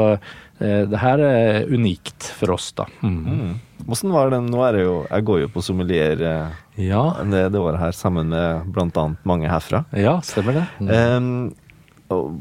[0.59, 2.85] det her er unikt for oss, da.
[3.01, 3.17] Mm.
[3.25, 3.53] Mm.
[3.89, 4.39] Hvordan var det?
[4.51, 7.95] Nå er det jo Jeg går jo på sommelier eh, Ja, det, det året her
[7.95, 8.67] sammen med
[8.99, 9.85] annet mange herfra.
[9.95, 10.65] ja, stemmer det.
[10.83, 10.91] Mm.
[10.91, 11.55] Um,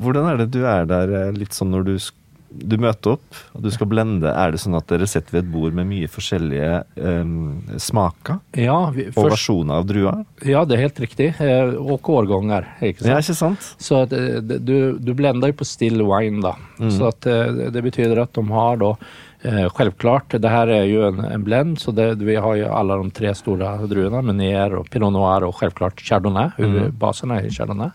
[0.02, 2.17] hvordan er det du er der eh, litt sånn når du, sk-
[2.50, 4.30] du møter opp og du skal blende?
[4.32, 8.78] Er det sånn at dere sitter ved et bord med mye forskjellige um, smaker Ja,
[8.94, 10.24] vi, og versjoner av druer?
[10.48, 11.30] ja, det er helt riktig.
[11.40, 12.66] Eh, Og årganger.
[12.80, 13.10] Ikke sant?
[13.12, 13.68] Ja, ikke sant?
[13.78, 16.54] Så att, eh, du, du blender jo på still wine då.
[16.90, 18.96] Så att, eh, det betyder at de har da
[19.42, 22.96] eh, Självklart, det her er jo en, en blend så det, vi har jo alle
[23.02, 24.22] de tre store druene.
[24.22, 27.90] Menier, og Pinot Noir og selvklart Chardonnay, huvudbaserna i Chardonnay.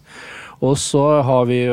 [0.63, 1.65] Och så har vi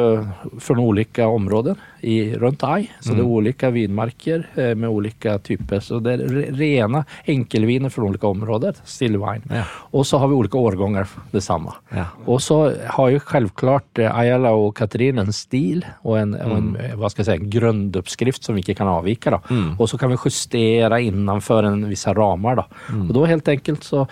[0.58, 5.78] fra noen ulike områder i, rundt ei, så det er ulike vinmarker med ulike typer.
[5.84, 9.46] Så det er rene enkelviner fra ulike områder, still wine.
[9.46, 9.62] Ja.
[9.94, 11.76] Og så har vi ulike årganger det samme.
[11.94, 12.08] Ja.
[12.26, 12.58] Og så
[12.96, 17.22] har jo självklart eh, Ayala og Katrin en stil og en, och en, hva skal
[17.22, 19.30] jeg si, säga, en grunduppskrift som vi ikke kan avvike.
[19.30, 19.38] da.
[19.50, 19.76] Mm.
[19.78, 22.64] Og så kan vi justere innenfor en visse rammer.
[22.64, 22.66] da.
[22.90, 23.06] Mm.
[23.06, 24.08] Og da helt enkelt så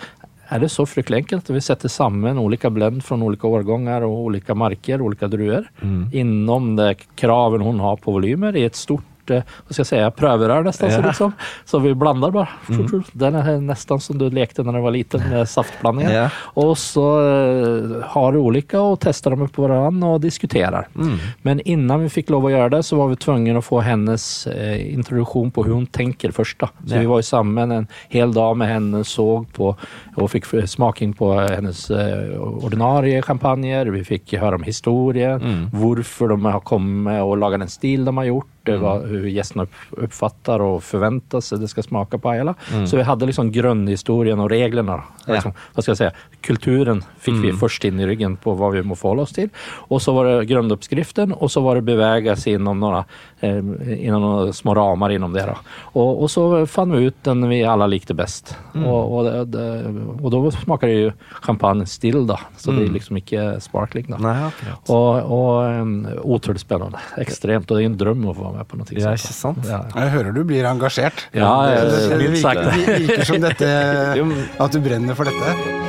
[0.49, 1.49] är det så fryktelig enkelt.
[1.49, 5.69] Vi setter sammen ulike blend fra ulike årganger og ulike marker, ulike druer
[6.13, 10.15] innom det kraven hun har på volymer i et stort eh, skal jeg si, jeg
[10.17, 10.89] prøver her nesten.
[10.89, 11.01] Ja.
[11.05, 11.33] liksom.
[11.65, 12.29] så vi blandar
[12.69, 13.03] Mm.
[13.13, 16.11] Den er nesten som du lekte når du var liten med saftblandingen.
[16.13, 16.27] Ja.
[16.59, 20.87] Og så eh, har du ulike og tester dem på hverandre og diskuterer.
[20.95, 21.17] Mm.
[21.47, 24.25] Men innan vi fikk lov å gjøre det så var vi tvunget å få hennes
[24.51, 26.59] eh, introduksjon på hvordan hun tenker først.
[26.59, 26.71] da.
[26.85, 26.99] Så Ja.
[27.01, 29.75] vi var jo sammen en hel dag med henne, såg på
[30.19, 33.89] og fikk smaking på hennes eh, ordinarie champagner.
[33.91, 38.25] Vi fikk høre om historien, hvorfor de har kommet og laget den stil de har
[38.29, 38.47] gjort.
[38.63, 42.55] Det var hur gästerna upp, uppfattar och förväntar sig det ska smaka på Ayala.
[42.87, 45.03] Så vi hade liksom grundhistorien och reglerna.
[45.25, 45.33] Ja.
[45.33, 46.11] Liksom, vad ska jag säga?
[46.41, 49.49] Kulturen fick vi först in i ryggen på vad vi må förhålla oss till.
[49.71, 53.05] Och så var det grunduppskriften och så var det beväga seg inom några,
[53.39, 53.57] eh,
[54.05, 55.45] inom några små ramar inom det.
[55.45, 55.57] Då.
[55.81, 58.57] Och, och så fann vi ut den vi alla likte bäst.
[58.85, 59.83] Och, och, det,
[60.21, 62.39] och då smakar det ju champagne still då.
[62.57, 64.27] Så det är liksom inte sparkling då.
[64.27, 64.89] Akkurat.
[64.89, 66.99] Och, och um, otroligt spännande.
[67.17, 67.71] Extremt.
[67.71, 69.65] Och det är en dröm att få vara med på någonting Ja, ikke sant?
[69.69, 69.83] Ja.
[69.95, 71.27] Jeg hører du blir engasjert.
[71.31, 73.69] Ja, det, eh, det, det, virker, det virker som dette
[74.65, 75.87] At du brenner for dette.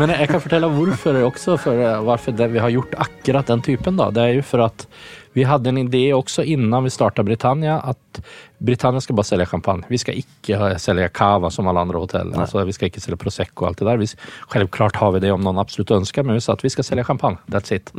[0.00, 3.98] Men jeg kan fortelle hvorfor også, for hvorfor det, vi har gjort akkurat den typen.
[4.00, 4.08] Da.
[4.14, 4.86] Det er jo for at
[5.32, 8.20] vi hadde en idé også innan vi starta Britannia, at
[8.58, 9.86] Britannia skal bare selge champagne.
[9.88, 12.32] Vi skal ikke selge cava som alle andre hotell.
[12.34, 14.00] Altså, vi skal ikke selge Prosecco og alt det der.
[14.00, 14.08] Vi,
[14.52, 17.06] selvklart har vi det om noen absolutt ønsker, men vi sa at vi skal selge
[17.06, 17.38] champagne.
[17.54, 17.92] That's it.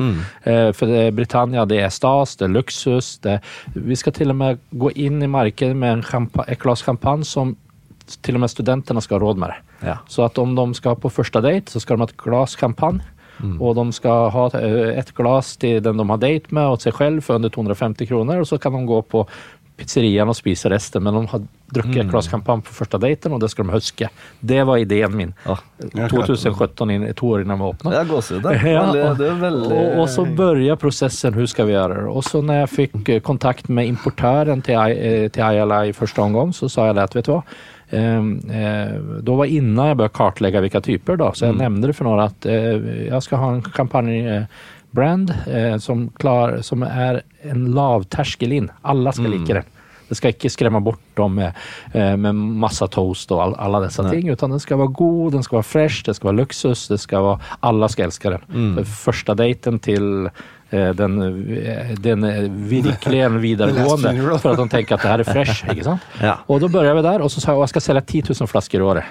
[0.44, 3.16] Eh, for Britannia det er stas, det er luksus.
[3.24, 3.40] Det,
[3.74, 7.56] vi skal til og med gå inn i markedet med en et glass champagne som
[8.26, 9.88] til og med studentene skal ha råd med det.
[9.88, 9.98] Ja.
[10.12, 13.00] Så at om de skal på første date, så skal de ha et glass champagne.
[13.60, 16.94] Och de skal ha et glass glas till den de har dejt med åt seg
[16.98, 18.40] selv for under 250 kroner.
[18.40, 19.26] Og så kan de gå på
[19.82, 21.04] pizzerian og spise resten.
[21.04, 21.42] Men de har
[21.74, 22.04] drukket mm.
[22.04, 24.10] et glass champagne på første dejten og det skal de huske.
[24.40, 25.34] Det var ideen min.
[25.46, 25.58] Ja.
[26.12, 27.92] 2017, to år innan vi åpna.
[28.72, 32.08] Ja, og, og, og så börjar processen, Hvordan skal vi gjøre det?
[32.12, 34.78] Og så når jeg fick eh, kontakt med importøren til,
[35.34, 37.44] til eh, Ayala i første omgang, så sa jeg att, vet du vad?
[37.92, 41.94] Ehm, eh, då var innan jag började kartlägga vilka typer då, så jag nämnde det
[41.94, 42.56] för några att eh,
[43.08, 44.28] jag ska ha en kampanj
[45.48, 48.72] eh, som, klar, som är en lavterskel in.
[48.82, 49.64] Alla ska like den.
[50.10, 51.54] Det ska inte skrämma bort dem med,
[51.94, 55.44] eh, med massa toast och all, alla dessa ting, utan den ska vara god, den
[55.44, 58.76] ska vara fresh, det ska vara luxus, det ska vara, alla ska älska den.
[58.76, 60.32] För första dejten till eh,
[60.72, 62.24] den, eh, den
[62.70, 65.66] virkelig en videregående, for at han tenker att det her er fresh.
[65.72, 66.02] ikke sant?
[66.22, 66.38] Ja.
[66.48, 68.48] Og da begynte vi der, og så sa jeg at jeg skal selge 10 000
[68.48, 69.04] flasker i året.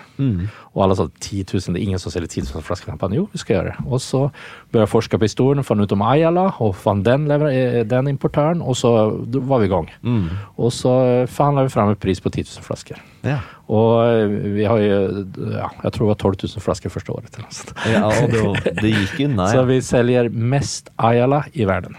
[0.74, 3.16] og alle sa 10 000, det er ingen som selger 10 000 flaskor champagne.
[3.16, 3.86] Jo, vi skal gjøre det.
[3.86, 7.30] Og så begynte jeg å forske på historien, fant ut om Ayala og fant den,
[7.30, 9.90] eh, den importøren, og så var vi i gang.
[10.02, 10.28] Mm.
[10.56, 13.02] Og så forhandla vi fram en pris på 10 000 flaskor.
[13.22, 13.38] Ja.
[13.66, 17.32] Och eh, vi har jo ja, jeg tror det var 12 000 flasker første året.
[17.32, 17.74] Til, altså.
[17.92, 19.50] ja, og det, det gikk unna.
[19.52, 21.98] Så vi selger mest Ayala i verden.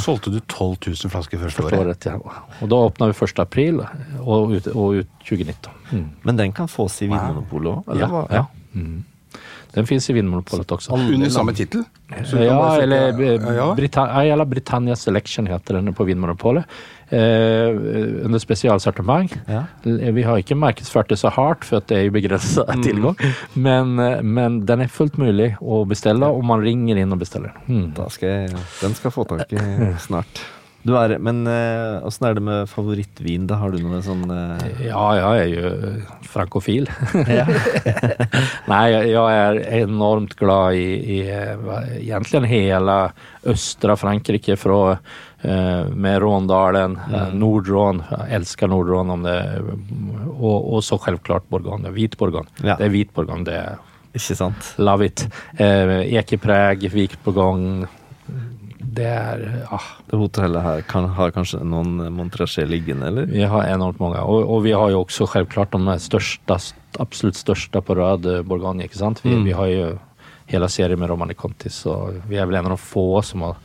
[0.00, 1.78] Solgte du 12 000 flasker første året?
[1.78, 2.16] året, ja.
[2.62, 3.38] Og da åpna vi 1.
[3.44, 3.82] april
[4.20, 5.72] og ut, och ut 2019.
[5.90, 6.10] Mm.
[6.22, 7.98] Men den kan fås i Vinmonopolet òg?
[7.98, 8.44] Ja, ja.
[8.72, 9.04] Mm.
[9.72, 10.92] Den fins i Vinmonopolet også.
[10.92, 11.84] Under samme tittel?
[12.28, 13.68] Så Ja, eller eh, ja, ja.
[13.74, 14.04] Brita
[14.44, 16.64] Britannia Selection heter den på Vinmonopolet.
[17.12, 17.68] Eh,
[18.24, 19.34] under spesialsortiment.
[19.48, 19.64] Ja.
[19.84, 23.16] Vi har ikke markedsført det så hardt, for at det er jo begrenset tilgang.
[23.54, 27.52] Men, eh, men den er fullt mulig å bestille, og man ringer inn og bestiller.
[27.68, 27.92] Mm.
[27.96, 29.60] Da skal jeg, den skal jeg få tak i
[30.08, 30.44] snart.
[30.82, 33.46] Du er, men eh, åssen er det med favorittvin?
[33.46, 33.60] da?
[33.60, 36.88] Har du noe sånn eh, Ja, jeg er jo eh, frankofil.
[37.38, 37.44] ja.
[38.66, 42.96] jeg er enormt glad i, i egentlig hele
[43.42, 44.96] egentligen Frankrike fra
[45.42, 47.32] med Råndalen, mm.
[47.34, 48.04] Nordrån.
[48.30, 49.34] Elsker Nordrån om det,
[50.30, 52.52] Og, og så selvklart Bourgogne, Hvit Bourgogne.
[52.62, 52.76] Ja.
[52.78, 53.10] Det er hvit
[53.44, 53.80] det är
[54.14, 54.74] Ikke sant?
[54.76, 55.24] Love it.
[55.56, 57.86] Eh, Ekepreg, Vik på gang.
[58.92, 63.26] Det er ah, Det hotellet her kan, har kanskje noen Montrachet liggende, eller?
[63.30, 64.20] Vi har enormt mange.
[64.20, 66.58] Og, og vi har jo også selvklart de største,
[67.00, 68.84] absolutt største största på rad, Borgani.
[68.84, 69.22] ikke sant?
[69.24, 69.44] Vi, Mm.
[69.44, 69.98] vi har jo
[70.46, 73.56] hele serien med Romani Conti så vi er vel en av de få som har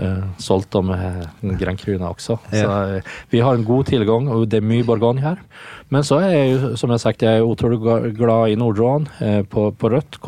[0.00, 1.58] eh, om de også.
[1.60, 2.38] Grand Cruna också.
[2.50, 5.36] Så, eh, vi har en god tilgang, og det er mye Borgonje her
[5.90, 7.78] Men så er jeg jo, som jeg har sagt, jeg er utrolig
[8.16, 10.18] glad i Nordrån eh, på, på rødt.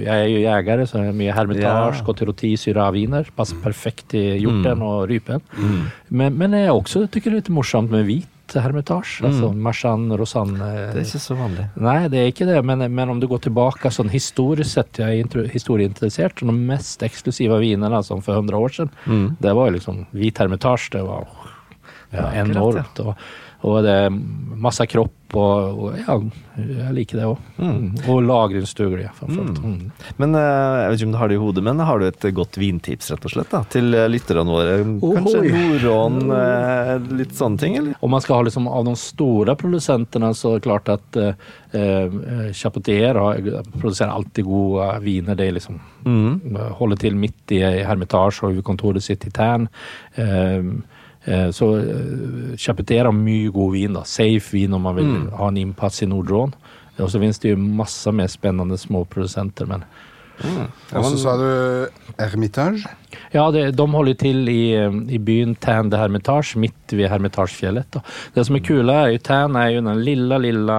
[0.00, 2.56] Jeg er jo jeger, så er är med Hermitage, Ja.
[2.56, 3.28] syra Syrah-viner.
[3.36, 5.42] Passer perfekt i hjorten og rypen.
[5.52, 5.82] Mm.
[6.08, 9.22] Men, men jeg også tycker det er litt morsomt med hvit hermitage.
[9.24, 10.92] Altså Marsan, Rosanne Mm.
[10.92, 11.64] Det er ikke så vanlig.
[11.80, 15.24] Nei, det er ikke det, men, men om du går tilbake sånn historisk sett, jeg
[15.24, 19.36] er historieinteressert, så de mest eksklusive vinene som for 100 år siden, Mm.
[19.40, 21.26] det var jo liksom hvit hermitage, det var
[22.12, 23.00] ja, enormt.
[23.00, 23.14] Og,
[23.64, 26.16] og det er masse kropp, og, og ja,
[26.58, 27.38] jeg liker det òg.
[27.58, 27.84] Mm.
[28.12, 29.60] Og lagringsdugelig, framfor alt.
[29.62, 30.10] Mm.
[30.20, 32.26] Men eh, jeg vet ikke om du har det i hodet, men har du et
[32.36, 34.76] godt vintips, rett og slett, da, til eh, lytterne våre?
[35.02, 35.52] Kanskje Ohoi.
[35.56, 36.92] Nordrån, eh,
[37.22, 37.94] litt sånne ting, eller?
[38.00, 42.52] Om man skal ha liksom av de store produsentene, så er det klart at eh,
[42.52, 43.16] Chapotier
[43.80, 45.34] produserer alltid gode viner.
[45.34, 46.56] Det är liksom, Mm.
[46.74, 49.68] holder til midt i Hermitage og huvudkontoret sitt i Tern.
[50.18, 50.62] Eh,
[51.54, 52.56] så eh,
[53.06, 53.92] har mye god vin.
[53.94, 54.02] da.
[54.04, 55.30] Safe vin om man vil Mm.
[55.38, 56.54] ha en innpass i Nordrån.
[56.98, 59.84] Og så finnes det jo masse mer spennende småprodusenter, Men
[60.92, 62.84] Og så sa du Hermitage?
[63.32, 67.86] Ja, det, de holder til i, eh, i byen Tan de Hermitage, midt ved Hermitagefjellet.
[67.92, 68.00] Da.
[68.34, 70.78] Det som er kul er jo Tan er jo den lilla, lilla,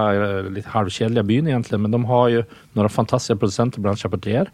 [0.50, 2.42] litt halvkjedelige byen, egentlig, men de har ju
[2.74, 4.00] några fantastiska producenter, bland annat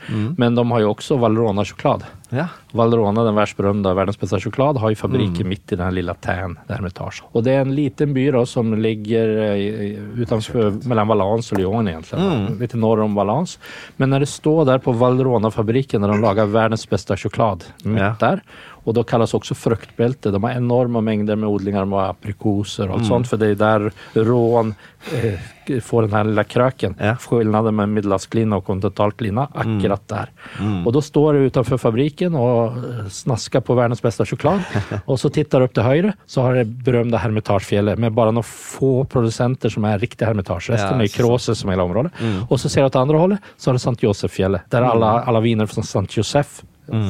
[0.09, 0.35] Mm.
[0.39, 2.05] men de har ju också Valrhona choklad.
[2.29, 2.47] Ja.
[2.73, 6.59] Valrhona, den världsberömda världens bästa choklad, har ju fabriker mitt i den här lilla Tän,
[6.67, 7.23] det Hermitage.
[7.33, 11.89] Och det är en liten by då, som ligger eh, utanför, mellan Valence och Lyon
[11.89, 13.59] egentligen, lite norr om Valence.
[13.97, 18.15] Men när det står där på Valrhona-fabriken där de lagar världens bästa choklad, mitt Ja.
[18.21, 18.43] där.
[18.85, 20.31] Och då kallas också fruktbälte.
[20.31, 23.29] De har enorma mängder med odlingar med aprikoser och allt sånt.
[23.29, 24.75] För det är där rån
[25.67, 26.95] eh, får den här lilla kröken.
[26.99, 27.17] Ja.
[27.17, 30.31] Skillnaden med middelhavsglina och kontinentalklina, akkurat där.
[30.87, 32.73] Och då står du utanför fabriken och
[33.11, 34.61] snasker snaskar på världens bästa choklad.
[35.07, 38.43] och så tittar du upp till høyre, så har det berömda Hermitagefjället med bara några
[38.43, 40.71] få producenter som är riktiga Hermitage.
[40.71, 42.13] Resten Ja, är Kroser som hela området.
[42.49, 45.41] Och så ser du åt andra hållet så har det Sankt Josefjället där alla, alla
[45.41, 46.63] viner från Sankt Josef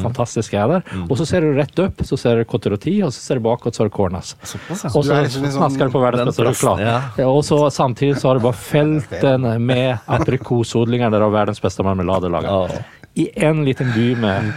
[0.03, 1.11] fantastiska är Mm.
[1.11, 3.41] Og så ser du rett opp, så ser du Côte og och så ser du
[3.41, 4.37] bakåt så har du Cornas.
[4.43, 4.47] Är
[4.89, 6.81] så liksom en sån- snaskar du på världens Og
[7.17, 7.43] ja.
[7.43, 12.49] Så samtidig så har du bare felten med aprikosodlinger der av verdens beste marmeladelager.
[12.49, 12.71] Oh.
[13.15, 14.53] I en liten by med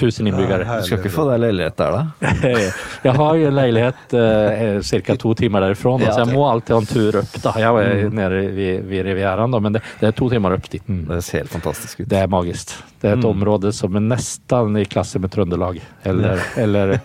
[0.00, 0.64] tusen innbyggere.
[0.80, 2.32] Du skal ikke få deg leilighet der, da?
[3.06, 5.16] Jeg har jo en leilighet eh, ca.
[5.20, 7.36] to timer derifrån, Ja, så jeg må alltid ha en tur opp.
[7.44, 7.54] Da.
[7.62, 10.84] Jeg er nede ved, ved Rivieraen, men det, det er to timer opp dit.
[10.88, 11.04] Mm.
[11.12, 12.08] Det ser helt fantastisk ut.
[12.10, 12.74] Det er magisk.
[13.00, 16.98] Det er et område som er nesten i klasse med Trøndelag eller, eller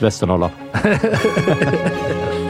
[0.00, 0.50] Vesterålen.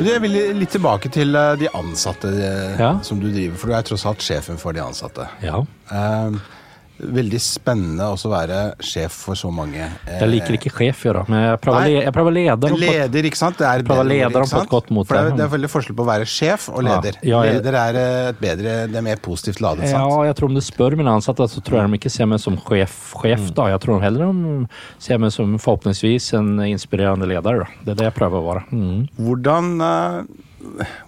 [0.00, 2.94] Jeg vil litt tilbake til eh, de ansatte eh, Ja.
[3.04, 5.26] som du driver, for du er tross alt sjefen for de ansatte.
[5.44, 5.60] Ja.
[5.92, 6.38] Eh,
[7.00, 9.80] veldig spennende å være sjef for så mange.
[10.06, 12.02] Eh, Jeg liker ikke sjef, jeg, da, men jeg prøver, Nei.
[12.04, 13.58] jeg prøver å lede Leder, ikke sant?
[13.58, 14.68] Det er bedre leder, ikke sant?
[14.70, 17.18] godt mot For det er, det er veldig forskjell på å være sjef og leder.
[17.22, 20.04] Ja, jeg- Leder er eh, et bedre, det er mer positivt ladet, sant?
[20.10, 22.40] Ja, jeg tror om du spør mine ansatte, så tror jeg de ikke ser meg
[22.40, 23.68] som sjef, sjef da.
[23.72, 24.66] Jeg tror heller de
[24.98, 27.64] ser meg som forhåpentligvis en inspirerende leder.
[27.64, 27.66] Da.
[27.84, 28.64] Det er det jeg prøver å være.
[28.70, 29.08] Mm.
[29.18, 30.22] Hvordan, eh,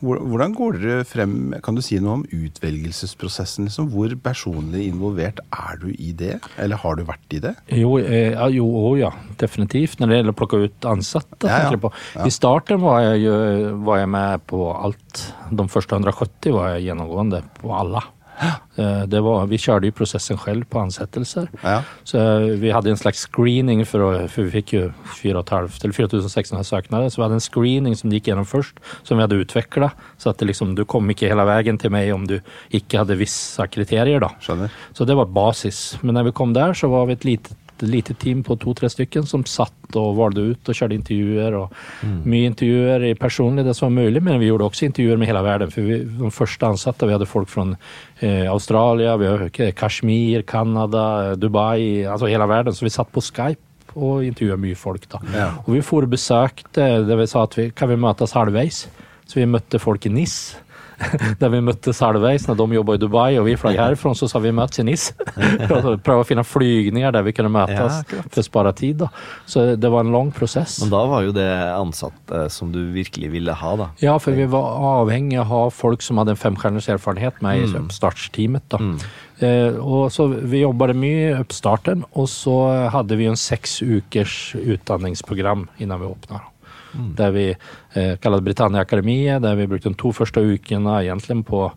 [0.03, 3.69] hvordan går dere frem Kan du si noe om utvelgelsesprosessen?
[3.69, 3.91] Liksom?
[3.93, 6.39] Hvor personlig involvert er du i det?
[6.63, 7.55] Eller har du vært i det?
[7.73, 9.99] Jo, eh, jo, å ja, definitivt.
[10.01, 11.51] Når det gjelder å plukke ut ansatte.
[11.51, 11.81] Ja, ja.
[11.81, 11.93] på.
[12.25, 13.29] I starten var jeg,
[13.85, 15.27] var jeg med på alt.
[15.53, 18.03] De første 170 var jeg gjennomgående på alle.
[18.43, 21.49] Eh, Det var, vi kjørte jo prosessen selv på ansettelser.
[21.63, 21.83] Ja.
[22.09, 24.83] Så eh, vi hadde en slags screening, for, å, for vi fikk jo
[25.21, 27.09] 4,5 4600 søknader.
[27.13, 29.93] Så vi hadde en screening som de gikk gjennom først, som vi hadde utvikla.
[30.19, 32.39] Så at det liksom, du kom ikke hele veien til meg om du
[32.75, 34.21] ikke hadde visse kriterier.
[34.25, 34.33] da.
[34.43, 34.73] Skjønner.
[34.97, 35.83] Så det var basis.
[36.03, 39.27] Men når vi kom der, så var vi et lite, lite team på to-tre stykker
[39.29, 41.57] som satt og valgte ut og kjørte intervjuer.
[41.59, 45.43] og Mye intervjuer personlig, det som var mulig, men vi gjorde også intervjuer med hele
[45.45, 45.75] verden.
[45.75, 47.67] For vi, de første ansatte, vi hadde folk fra
[48.21, 52.75] eh, Australia, vi hadde Kashmir, Canada, Dubai, altså hele verden.
[52.75, 55.09] Så vi satt på Skype og intervjuet mye folk.
[55.13, 55.21] da.
[55.35, 55.49] Ja.
[55.67, 58.87] Og vi for besøkte, det vi sa at vi kan vi møtes halvveis.
[59.29, 60.57] Så vi møtte folk i NIS.
[61.41, 64.41] där vi møttes halvveis når de jobba i Dubai og vi flög härifrån så sa
[64.43, 65.15] vi møtes i Nice.
[66.07, 67.89] Prøve å finne flygninger der vi kunde Ja,
[68.23, 69.03] for å spare tid.
[69.03, 69.09] Da.
[69.47, 70.79] Så det var en lang prosess.
[70.83, 73.91] Men da var jo det ansatte som du virkelig ville ha, da.
[74.03, 77.65] Ja, for vi var avhengig av å ha folk som hadde en femstjerners erfarenhet med
[77.65, 78.67] i startsteamet.
[78.73, 78.81] da.
[78.83, 78.97] Mm.
[79.43, 82.57] Eh, og så vi jobbet mye i oppstarten, og så
[82.95, 86.13] hadde vi en seks ukers utdanningsprogram innan vi
[86.93, 87.17] öppnade.
[87.17, 87.57] Der vi
[87.93, 91.73] eh, kallade Britannia Akademiet, der vi brukte de to første ukene egentlig på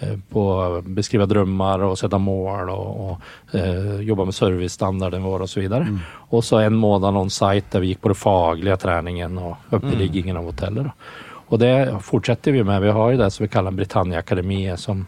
[0.00, 5.46] eh, på å beskrive drømmer og sette mål og, og eh, jobbe med servicestandarden vår
[5.48, 5.64] osv.
[5.66, 9.38] Og, så og så en måned on site der vi gikk på den faglige treningen
[9.38, 11.08] og oppbyggingen av hotellet.
[11.48, 12.82] Og det fortsetter vi med.
[12.82, 14.80] Vi har jo det som vi kaller Britannia Akademiet.
[14.80, 15.06] som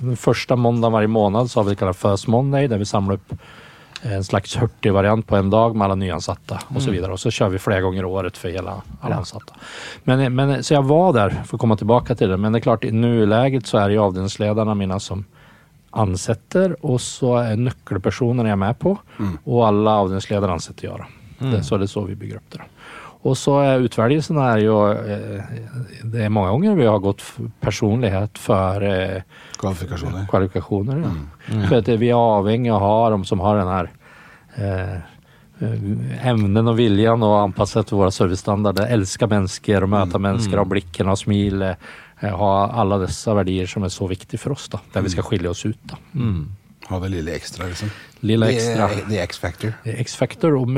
[0.00, 3.18] den første måndagen hver måned så har vi det kallet First Monday, der vi samler
[3.18, 3.34] opp
[4.02, 7.12] en slags hurtigvariant på en dag med alla nyansatta och så vidare.
[7.12, 9.54] Och så kör vi flera gånger i året för hela alla ansatta.
[10.04, 12.60] Men, men, så jag var där, för att komma tillbaka till det, men det är
[12.60, 15.24] klart i nuläget så är det ju mine mina som
[15.90, 18.98] ansetter, och så är nyckelpersonerna jag med på
[19.44, 20.98] och alla avdelningsledare ansätter jag.
[21.38, 21.46] Då.
[21.46, 22.58] Det, så det är så vi bygger upp det.
[22.58, 22.64] Då.
[23.22, 25.44] Och så er utvelgelsen er ju, eh,
[26.04, 27.20] det er mange ganger vi har gått
[27.60, 29.60] personlighet for kvalifikasjoner.
[29.60, 30.26] Kvalifikasjoner.
[30.30, 30.96] kvalifikationer.
[31.50, 31.68] Mm.
[31.68, 33.90] För att vi er avhengig av å ha de som har den här
[34.56, 34.98] eh,
[36.30, 38.86] evnen og viljen og och til våre våra servicestandarder.
[38.86, 41.62] elsker mennesker og møter mennesker ha blikkene og smil.
[41.62, 41.76] eh,
[42.20, 45.48] Ha alle disse verdier som er så viktige for oss da, der vi skal skille
[45.48, 45.78] oss ut.
[45.82, 45.96] Då.
[46.90, 47.90] Ha det lille ekstra, liksom.
[48.26, 49.70] Lille The- The X-factor.
[50.02, 50.68] X-Factor, og,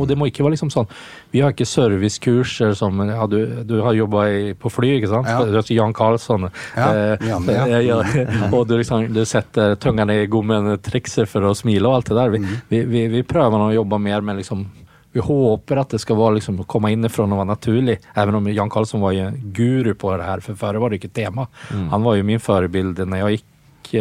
[0.00, 0.88] og det må ikke være liksom sånn
[1.30, 3.36] Vi har ikke servicekurser men ja, du,
[3.68, 4.24] du har jobba
[4.58, 5.28] på fly, ikke sant?
[5.28, 5.62] Ja.
[5.76, 6.48] Jan Karlsson.
[6.76, 7.66] Ja, Eh, Janne, ja.
[7.68, 8.48] eh, ja.
[8.50, 12.10] og du, liksom, du setter tunga ned i gommen, trikser for å smile og alt
[12.10, 12.30] det der.
[12.34, 12.58] Vi, Mm.
[12.70, 14.66] vi, vi, vi prøver å jobbe mer med liksom
[15.12, 17.94] vi håper at det skal være liksom, komme innifrån og være naturlig.
[18.14, 21.14] Even om Jan Karlsson var en guru på det her, for før var det ikke
[21.16, 21.46] tema.
[21.72, 23.94] Han var jo min forbilde når jeg gikk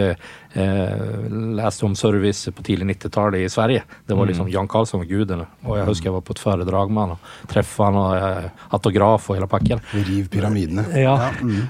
[0.58, 3.84] eh, eh, om service på tidlig 90-tallet i Sverige.
[4.06, 5.46] Det var liksom Jan Karlsson og guden.
[5.64, 8.50] Og jeg husker jeg var på et foredrag med han og treffe han og eh,
[8.76, 9.84] autograf og hele pakken.
[9.94, 10.86] Riv pyramidene.
[10.98, 11.16] Ja,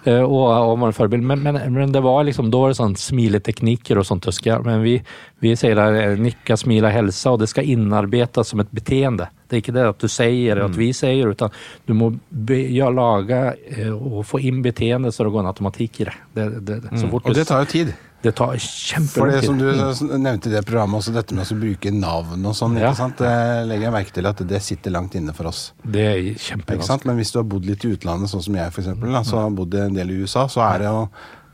[0.06, 1.28] eh, og, og var en forbilde.
[1.28, 4.62] Men, men, men det var liksom, da var det sånn smileteknikker og sånt tyska.
[4.65, 4.97] Men vi,
[5.43, 9.30] vi sier det, er nikka, smila, helsa, og det skal innarbeides som et beteende.
[9.47, 11.54] Det er ikke det at du sier eller at vi sier, utan
[11.88, 13.39] du må be, ja, lage
[13.71, 16.15] eh, og få inn beteende så det går en automatikk i det.
[16.36, 17.04] det, det, det.
[17.08, 17.93] Fort Og det tar jo tid.
[18.23, 19.58] Det tar For kjempelang det som
[20.10, 22.91] du nevnte i det programmet, også dette med å bruke navn og sånn, Ja.
[22.93, 25.71] det legger jeg merke til at det sitter langt inne for oss.
[25.86, 27.06] Det er kjempevanskelig.
[27.06, 29.49] Men hvis du har bodd litt i utlandet, sånn som jeg for eksempel, så har
[29.51, 31.10] bodd en del i USA, så er det jo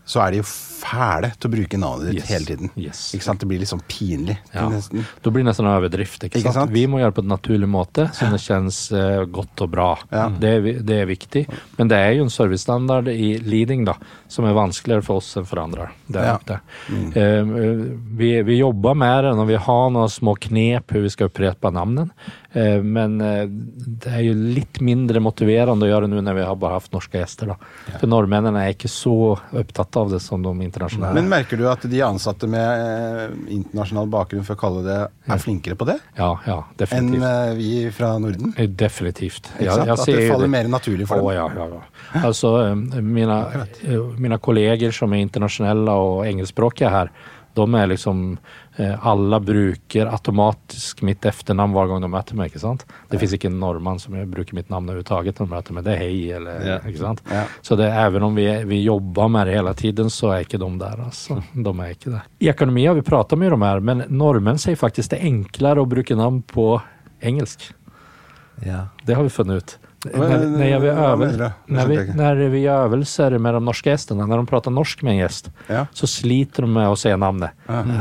[0.05, 0.47] så er det jo
[0.83, 2.29] fæle til å bruke navnet ditt Yes.
[2.33, 2.69] hele tiden.
[2.77, 3.01] Yes.
[3.15, 3.39] Ikke sant?
[3.39, 4.37] Det blir litt sånn pinlig.
[4.53, 4.67] Ja.
[4.69, 5.05] Nesten.
[5.23, 6.23] Da blir nesten en overdrift.
[6.27, 6.67] Ikke Ikke sant?
[6.67, 6.71] sant?
[6.75, 9.89] Vi må gjøre det på en naturlig måte, så det kjennes uh, godt og bra.
[10.11, 10.27] Ja.
[10.29, 10.53] Det,
[10.85, 11.45] det er viktig.
[11.79, 13.95] Men det er jo en servicestandard i leading da,
[14.27, 15.89] som er vanskeligere for oss enn for andre.
[16.07, 16.37] Det er Ja.
[16.45, 16.59] det.
[17.15, 17.43] Eh,
[18.17, 21.71] vi, vi jobber med det, når vi har noen små knep hvordan vi skal opprette
[21.73, 22.09] navnene.
[22.53, 26.55] Eh, men eh, det er jo litt mindre motiverende å gjøre nå når vi har
[26.59, 27.53] bare hatt norske gjester.
[27.53, 27.57] Da.
[27.99, 29.15] For nordmennene er ikke så
[29.53, 31.13] opptatt av det som de internasjonale.
[31.13, 34.97] Men merker du at de ansatte med eh, internasjonal bakgrunn, for å kalle det,
[35.29, 37.23] er flinkere på det ja, ja, definitivt.
[37.23, 38.53] Enn vi fra Norden?
[38.57, 39.51] Eh, Definitivt.
[39.63, 41.29] Ja, at det faller mer naturlig for dem?
[41.29, 42.23] Å, ja, ja, ja.
[42.23, 42.53] Altså,
[43.01, 43.37] mine,
[44.21, 47.13] mine kolleger som er internasjonale og engelskspråklige her,
[47.53, 48.25] de er liksom
[48.77, 52.49] eh, alla bruker automatisk mitt efternamn hver gang de møter meg.
[52.51, 52.85] ikke sant?
[53.11, 55.83] Det finnes ikke en nordmann som bruker mitt navn overhodet når de møter meg.
[55.85, 56.79] Det er hei, eller Ja.
[56.79, 57.21] ikke sant?
[57.29, 57.45] Ja.
[57.61, 60.71] Så det, even om vi, vi jobber med det hele tiden, så er ikke de
[60.79, 61.03] der.
[61.05, 61.41] altså.
[61.53, 62.23] De er ikke der.
[62.41, 65.81] I økonomi har vi pratet med de her, men nordmenn sier faktisk det er enklere
[65.83, 66.81] å bruke navn på
[67.21, 67.71] engelsk.
[68.65, 68.87] Ja.
[69.05, 69.77] Det har vi funnet ut.
[70.03, 73.89] Vad- När, när, jag vi vad över, när, vi, när vi övelser med de norska
[73.89, 75.85] gästerna, när de pratar norsk med en gäst, Ja.
[75.93, 77.51] så sliter de med att säga namnet.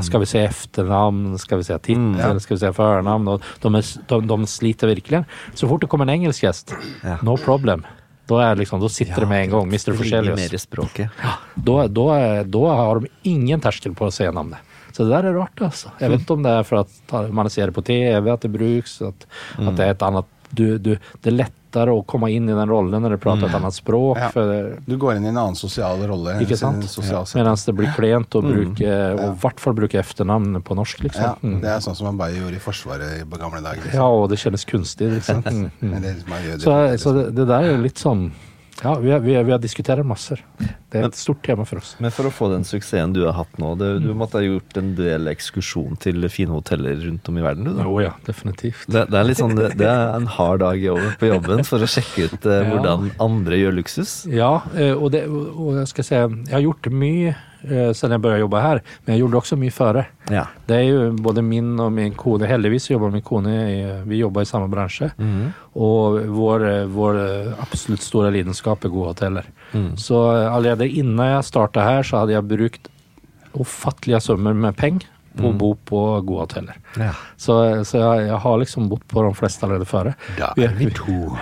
[0.03, 1.39] Ska vi säga efternamn?
[1.39, 2.17] Ska vi säga titel?
[2.19, 2.41] Ja.
[2.41, 3.29] Ska vi säga förnamn?
[3.29, 5.25] Och de, är, de, de sliter verkligen.
[5.55, 7.17] Så fort det kommer en engelsk gäst, Ja.
[7.23, 7.87] no problem.
[8.27, 9.63] Da, liksom, sitter sitter det med en gang.
[9.63, 9.93] Mr.
[9.93, 11.09] Det
[11.55, 14.59] Da, da, har de ingen terskel på å se navnet.
[14.93, 15.91] Så det der er rart altså.
[16.01, 18.51] Jeg vet ikke om det er for at man ser det på tv, at det
[18.53, 19.27] bruks, at,
[19.59, 21.37] at det er et annet Du, du, det är
[21.73, 24.19] lättare å komme inn i den rollen når du prater et annet språk.
[24.21, 24.29] Ja.
[24.31, 26.37] For, Du går inn i en annen sosial rolle.
[26.43, 26.85] ikke sant?
[27.09, 27.25] Ja.
[27.43, 31.23] Mens det blir klent å bruke, og i hvert fall bruke etternavn på norsk, liksom.
[31.23, 31.61] Ja, Mm.
[31.61, 33.91] det er sånn som man bare gjorde i Forsvaret på gamle dager.
[33.95, 35.43] Ja, og det kjennes kunstig, liksom.
[35.53, 36.01] Mm, mm.
[36.03, 38.31] Det liksom Så, så det, det der er litt sånn
[38.83, 40.41] Ja, vi, vi, vi har diskuterat massor.
[40.91, 41.97] Det är et stort tema for oss.
[41.99, 44.77] Men for å få den suksessen du har hatt nå, det, du måtte ha gjort
[44.77, 47.87] en del ekskursjon til fine hoteller rundt om i verden, du da?
[47.87, 48.89] Jo, ja, definitivt.
[48.91, 50.83] Det, det er sånn, det, er en hard dag
[51.21, 52.75] på jobben for å sjekke ut eh, Ja.
[52.75, 54.13] hvordan andre gjør luksus.
[54.27, 57.37] Ja, og, och, det, och jeg ska säga, jag har gjort mycket
[57.71, 60.07] eh, jeg jag började jobba här, men jag gjorde också mycket före.
[60.31, 60.47] Ja.
[60.67, 64.47] Det är ju både min och min kone, heldigvis jobbar min kone, vi jobbar i
[64.47, 64.69] samma
[65.19, 65.53] Mm.
[65.59, 67.17] Och vår, vår
[67.59, 69.45] absolut stora lidenskap är goda hoteller.
[69.97, 72.89] Så eh, allerede innan jag startade här så hade jag brukt
[73.53, 75.03] ofattliga summor med pengar
[75.37, 76.77] på att bo på goda hoteller.
[77.01, 77.13] Ja.
[77.41, 77.57] Så,
[77.89, 80.13] så jeg, jeg har liksom bodd på de fleste allerede før.
[80.39, 81.37] Da er vi to.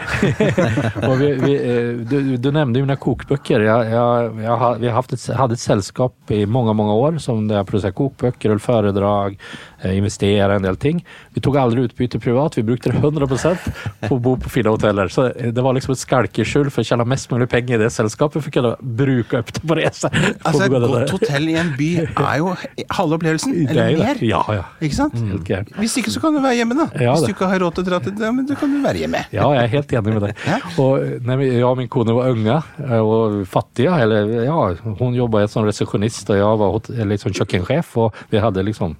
[1.21, 3.65] Vi, vi, eh, du, du nevnte jo mine kokböcker.
[3.67, 7.49] Jeg, jeg, jeg, vi har haft et, hadde et selskap i mange mange år som
[7.49, 9.39] där jag producerade kokböcker, höll föredrag,
[9.85, 11.05] investere en del ting.
[11.35, 12.59] Vi tok aldri utbyte privat.
[12.59, 13.69] Vi brukte 100%
[14.09, 15.09] på å bo på fine hoteller.
[15.13, 17.91] Så eh, det var liksom et skalkeskjul for å tjene mest mulig penger i det
[17.95, 20.11] selskapet for å kunne bruke opp det på reise.
[20.51, 22.53] Altså, et godt hotell i en by er jo
[22.97, 24.23] halve opplevelsen, er eller mer.
[24.25, 24.65] Ja, ja.
[24.83, 25.19] Ikke sant?
[25.49, 25.73] Helt.
[25.81, 26.87] Hvis ikke så kan du være hjemme, da.
[27.01, 28.83] Ja, Hvis du ikke har råd til å dra til det, men du kan jo
[28.85, 29.23] være hjemme.
[29.35, 30.45] Ja, jeg er helt enig med deg.
[30.83, 34.59] Og nei, ja, min kone var unge eh, og fattige, eller ja,
[35.01, 38.97] hun jobbet som resepsjonist og jeg var liksom kjøkkensjef, og vi hadde liksom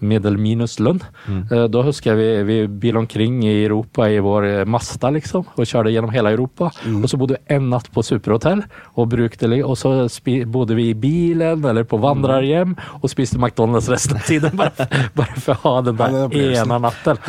[0.00, 1.00] medel-minus lønn.
[1.28, 5.64] Eh, Da husker jeg vi, vi bil omkring i Europa i vår Masta, liksom, og
[5.66, 6.70] kjørte gjennom hele Europa.
[7.02, 8.62] Og så bodde vi en natt på superhotell,
[8.96, 13.88] og, brukte, og så spi, bodde vi i bilen eller på vandrerhjem og spiste McDonald's
[13.92, 14.86] resten av tiden, bare,
[15.16, 16.16] bare for å ha den der
[16.62, 17.20] ene natten.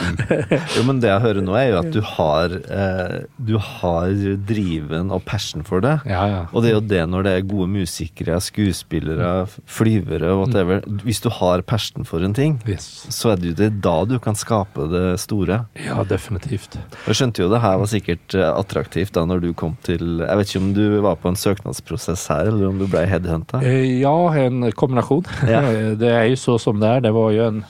[0.78, 4.11] Jo, men det jeg hører nå, er jo at du har, eh, du har
[4.47, 5.97] driven og passion for det.
[6.09, 6.41] Ja, ja.
[6.53, 10.82] Og det er jo det når det er gode musikere, skuespillere, flyvere, whatever.
[11.05, 12.88] Hvis du har passion for en ting, Yes.
[13.14, 15.60] så er det jo det da du kan skape det store.
[15.84, 16.80] Ja, definitivt.
[17.05, 20.38] Jeg skjønte jo det her var sikkert eh, attraktivt da når du kom til Jeg
[20.41, 23.62] vet ikke om du var på en søknadsprosess her, eller om du ble headhunta?
[23.64, 25.26] Eh, Ja, en kombinasjon.
[25.47, 25.62] Ja.
[26.01, 27.01] Det er jo så som det er.
[27.08, 27.64] Det var jo en,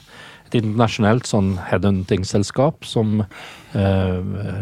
[0.48, 3.22] et internasjonalt sånn headhunting-selskap som
[3.74, 4.18] eh,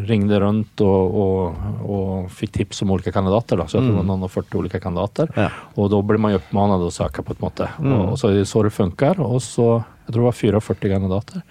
[0.09, 3.59] ringde rundt og, og, og fikk tips om ulike kandidater.
[3.61, 3.66] Da.
[3.70, 5.31] Så jeg tror var noen og 40 ulike kandidater.
[5.39, 5.49] Ja.
[5.77, 7.68] Og da blir man jo oppfordret å søke på en måte.
[7.83, 9.20] Og, og så er det så det funker.
[9.22, 9.68] Og så,
[10.07, 11.43] jeg tror det var 44 kandidater.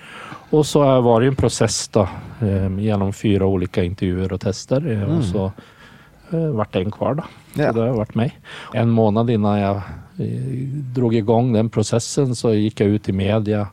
[0.56, 2.06] Og så var det jo en prosess da,
[2.42, 4.86] eh, gjennom fire ulike intervjuer og tester.
[4.88, 5.46] eh, Og så
[6.32, 7.24] eh, ble det en kvar, da.
[7.56, 8.32] Så det har vært meg.
[8.74, 9.82] En måned innan jeg
[10.96, 13.66] dro i gang den prosessen, så gikk jeg ut i media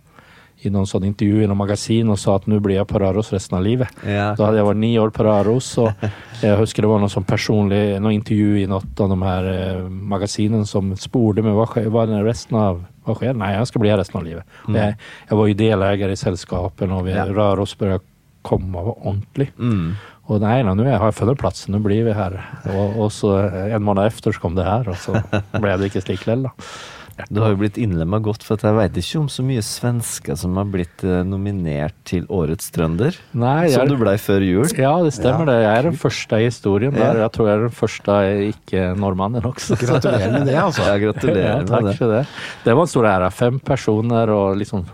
[0.62, 3.33] i noen sånn intervju i noen magasin og sa at nå blir jeg på Raros
[3.35, 3.91] resten av livet.
[4.07, 4.28] Ja.
[4.39, 6.05] Da hadde jeg vært ni år på Raros, og
[6.43, 9.80] jeg husker det var noe sånn personlig noe intervju i noe av de her eh,
[9.89, 13.36] magasinene som spurte meg hva hva er resten av hva skjer?
[13.38, 14.57] Nei, jeg skal bli her resten av livet.
[14.68, 14.78] Mm.
[14.78, 14.96] Jeg,
[15.28, 17.26] jeg var jo deleier i selskapet når vi, Ja.
[17.30, 18.00] Røros å
[18.46, 19.50] komme ordentlig.
[19.59, 19.94] Mm.
[20.30, 22.38] Og nei, nei, nå har jeg funnet plassen, nå blir vi her.
[22.70, 25.18] Og, og så en måned efter så kom det her, og så
[25.62, 26.55] ble det ikke slik likevel, da.
[27.30, 30.36] Du har jo blitt innlemma godt, for at jeg veit ikke om så mye svensker
[30.38, 33.16] som har blitt eh, nominert til Årets trønder.
[33.34, 34.66] Nei, jeg Som er- du blei før jul.
[34.78, 35.58] Ja, det stemmer det.
[35.62, 37.14] Jeg er den første i historien der.
[37.16, 37.22] Ja.
[37.26, 38.16] Jeg tror jeg er den første
[38.52, 39.76] ikke-nordmannen også.
[39.80, 40.82] Gratulerer med det, altså.
[40.92, 41.96] Ja, gratulerer Ja, med det.
[41.98, 42.26] for det.
[42.64, 43.30] Det var en stor ære.
[43.32, 44.84] Fem personer og liksom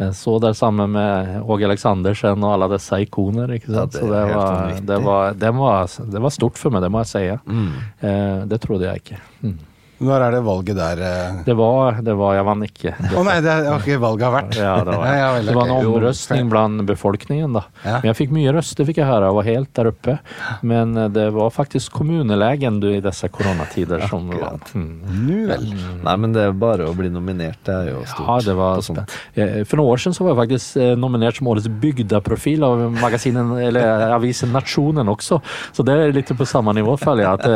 [0.00, 3.52] eh, så der sammen med Åge Aleksandersen og alle disse ikoner.
[3.58, 3.94] ikke sant?
[3.94, 6.90] Ja, det Så det var, det, var, det, var, det var stort for meg, det
[6.94, 7.24] må jeg si.
[7.46, 7.70] Mm.
[8.02, 9.20] Eh, det trodde jeg ikke.
[9.42, 9.58] Mm.
[10.02, 11.00] Når er det valget der?
[11.06, 11.36] eh?
[11.46, 12.92] Det var, det var Jeg vant ikke.
[13.14, 14.56] Å nei, det har ikke valget vært.
[14.58, 15.86] Ja, det var, Ja, vel, det var en.
[15.94, 17.52] Omrøstning blant befolkningen.
[17.54, 17.62] da.
[17.84, 18.00] Ja.
[18.02, 19.28] Men jeg fikk mye røster, fikk jeg høre.
[19.30, 20.16] Jeg var helt der oppe.
[20.66, 24.72] Men eh, det var faktisk kommunelegen du, i disse koronatider som vant.
[24.74, 25.46] Mm.
[25.52, 25.68] Vel.
[26.04, 28.26] Nei, men det er bare å bli nominert, det er jo stort.
[28.26, 29.16] Ja, det var på sånt.
[29.36, 34.10] noen Eh, år siden så var jeg faktisk nominert som årets bygda-profil av magasinen, eller
[34.14, 35.40] avisen Nationen også,
[35.74, 37.32] Så det er litt på samme nivå føler jeg.
[37.38, 37.46] At,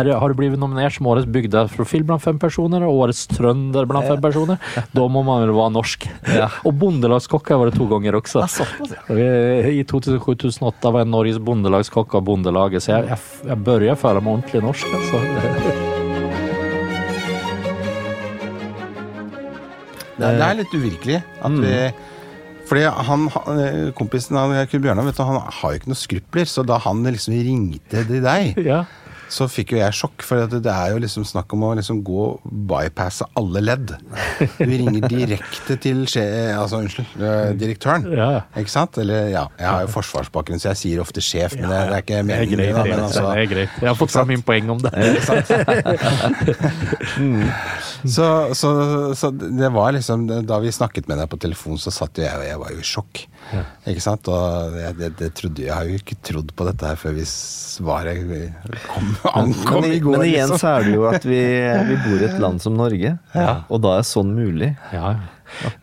[0.00, 1.28] er, har du blitt nominert som årets
[1.74, 4.58] bygda-profil blant fem personer og årets trønder blant fem personer,
[4.94, 6.06] Da må man vel være norsk.
[6.34, 6.48] Ja.
[6.64, 8.38] og bondelagskokk har jag varit två gånger också.
[8.40, 9.14] Ja, såpass, ja.
[9.14, 13.18] Eh, I 2007-2008 var jeg Norges bondelagskokk av bondelaget, så jeg, jeg,
[13.48, 14.86] jeg börjar føle meg ordentlig norsk.
[14.94, 15.20] altså.
[20.14, 21.78] Det er, det er litt uvirkelig at vi
[22.64, 23.26] fordi han,
[23.92, 28.06] kompisen av Kurt Bjørnar han har jo ikke noen skrupler, så da han liksom ringte
[28.08, 28.84] til deg, Ja.
[29.32, 30.22] Så fikk jo jeg sjokk.
[30.26, 32.24] For det er jo liksom snakk om å liksom gå
[32.70, 33.88] bypasse alle ledd.
[34.58, 36.24] Du ringer direkte til skje,
[36.56, 38.02] altså, unnskyld, eh, direktøren.
[38.14, 38.30] Ja.
[38.60, 38.92] Ikke sant?
[39.02, 42.02] Eller ja, jeg har jo forsvarsbakgrunn, så jeg sier ofte sjef, men det, det er
[42.04, 42.58] ikke Det er meningen.
[42.58, 42.74] greit.
[42.74, 43.72] da, men altså, det er greit.
[43.80, 44.92] Jeg har fått fram min poeng om det.
[48.04, 48.70] Så, så,
[49.16, 52.48] så det var liksom Da vi snakket med deg på telefon, så satt jo jeg
[52.50, 53.22] jeg var jo i sjokk.
[53.88, 54.28] Ikke sant?
[54.28, 57.24] Og jeg, det, det trodde, jeg har jo ikke trodd på dette her før vi
[57.28, 58.18] svaret
[58.90, 60.16] kom ankom Men, i går.
[60.18, 60.58] men igjen liksom.
[60.62, 61.44] så er det jo at vi,
[61.90, 63.16] vi bor i et land som Norge,
[63.68, 64.74] og da er sånn mulig.
[64.94, 65.14] Ja.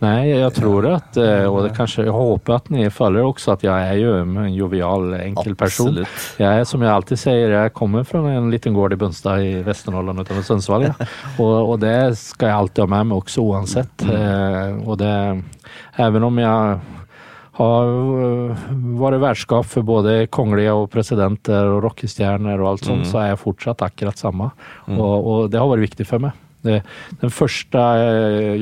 [0.02, 3.64] Nei, jeg tror at Og och det kanske, jag hoppas att ni føler også, at
[3.64, 6.02] jeg er jo en jovial, enkel person.
[6.40, 9.62] Jeg er, som jeg alltid sier, jeg kommer fra en liten gård i Bunstad i
[9.64, 10.90] Vesterålen utenfor Sundsvall.
[10.90, 10.94] Ja.
[11.44, 14.04] Og, og, det skal jeg alltid ha med meg også uansett.
[14.04, 14.12] Mm.
[14.18, 15.44] Eh, og det,
[15.98, 16.80] Even om jag
[17.62, 18.62] har
[19.02, 23.42] vært vertskap for både kongelige og presidenter og rockestjerner og alt sånt så er jeg
[23.44, 24.52] fortsatt akkurat samme.
[24.88, 24.98] Mm.
[24.98, 26.40] Og, og, det har vært viktig for meg.
[26.62, 26.78] Det,
[27.24, 27.82] den første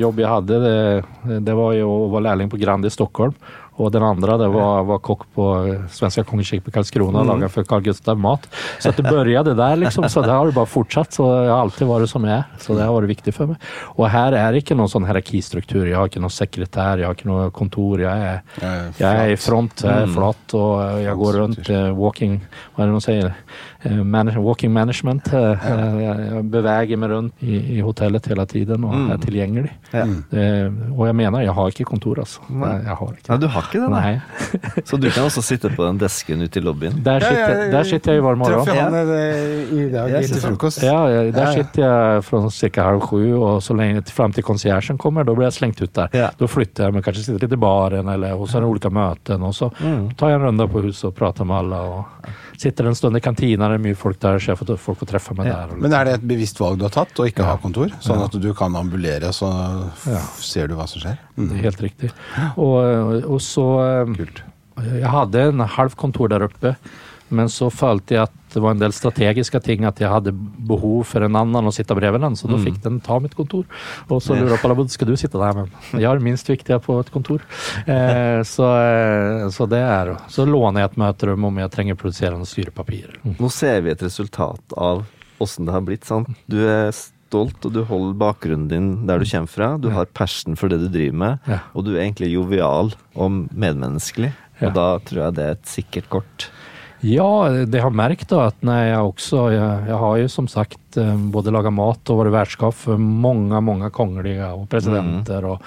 [0.00, 3.34] jobb hadde, hade det, det var å være lærling lärling på Grand i Stockholm.
[3.80, 7.64] Och den andre det var var kock på eh, Svenska i Karlskrona och laga för
[7.64, 8.54] Carl Gustav mat.
[8.78, 11.12] Så att det började där liksom, så det har det bara fortsatt.
[11.12, 12.44] Så jeg har alltid vært som jeg er.
[12.60, 13.64] Så det har vært viktig for meg.
[13.96, 15.86] Og her er det ikke noen sånn hierarkistruktur.
[15.88, 18.04] Jeg har ikke noen sekretær, jeg har ikke noe kontor.
[18.04, 21.72] Jeg er, jeg er, jag är i front, jeg er flat og jeg går rundt
[21.96, 22.40] walking,
[22.74, 23.34] Hva er det man säger?
[23.82, 25.28] Eh, manage, walking management.
[25.32, 29.72] Jeg beveger meg rundt mig i, i hotellet hele tiden og er tilgjengelig.
[29.92, 30.04] Ja.
[30.96, 32.44] og jeg mener, jeg jag har ikke kontor altså.
[32.48, 33.28] Nei, jag har ikke.
[33.30, 34.00] Nei, du har ikke det, Nei.
[34.00, 34.84] Nej.
[34.88, 37.00] Så du kan også sitte på den desken ute i lobbyen.
[37.04, 38.64] Der sitter, der sitter jeg i hver morgen.
[38.66, 40.84] Traff han eh, i dag Ja, til frokost.
[40.86, 41.52] Ja, ja, där Ja, ja.
[41.58, 45.48] sitter jeg fra cirka halv sju og så lenge fram til konserten kommer, Da blir
[45.48, 46.14] jeg slengt ut der.
[46.14, 46.30] Ja.
[46.38, 48.90] Da flytter jeg meg kanskje sitter litt i baren eller hos så ulike
[49.24, 49.70] det Og så
[50.16, 51.76] tar jeg en runde på huset og prater med alle.
[51.80, 52.04] och
[52.60, 55.08] sitter en stund i kantina, det er mye folk der, så jeg får, folk får
[55.14, 55.66] treffe meg Ja.
[55.66, 55.76] der.
[55.80, 57.88] Men er det et bevisst valg du har tatt, å ikke ha kontor?
[58.04, 58.26] Sånn Ja.
[58.28, 59.48] at du kan ambulere, så
[60.06, 60.20] Ja.
[60.36, 61.18] ser du hva som skjer?
[61.38, 61.50] Mm.
[61.62, 62.10] helt riktig.
[62.58, 63.66] Og, og så,
[64.08, 64.42] eh, Kult.
[64.80, 66.76] Jeg hadde en halv kontor der uppe.
[67.30, 71.04] Men så følte jeg at det var en del strategiske ting, at jeg hadde behov
[71.06, 72.34] for en annen å sitte bredvid den.
[72.38, 73.68] Så da fikk den ta mitt kontor.
[74.08, 76.80] Og så lurer jeg på hvordan skal du sitte der, Men jeg er minst viktig
[76.82, 77.44] på et kontor.
[77.86, 82.48] Eh, så, eh, så det er Så låner jeg et møterom om jeg trenger produserende
[82.48, 83.20] styrepapirer.
[83.22, 83.38] Mm.
[83.38, 85.06] Nå ser vi et resultat av
[85.40, 86.04] åssen det har blitt.
[86.04, 86.28] sant?
[86.50, 89.72] Du er stolt, og du holder bakgrunnen din der du kommer fra.
[89.78, 94.34] Du har passion for det du driver med, og du er egentlig jovial og medmenneskelig.
[94.60, 96.50] Og da tror jeg det er et sikkert kort.
[97.00, 100.96] Ja, det har märkt da at när jeg, också, jag, jag har jo som sagt
[100.96, 105.64] eh, både laga mat og vært vertskap for mange, mange kongelige og presidenter og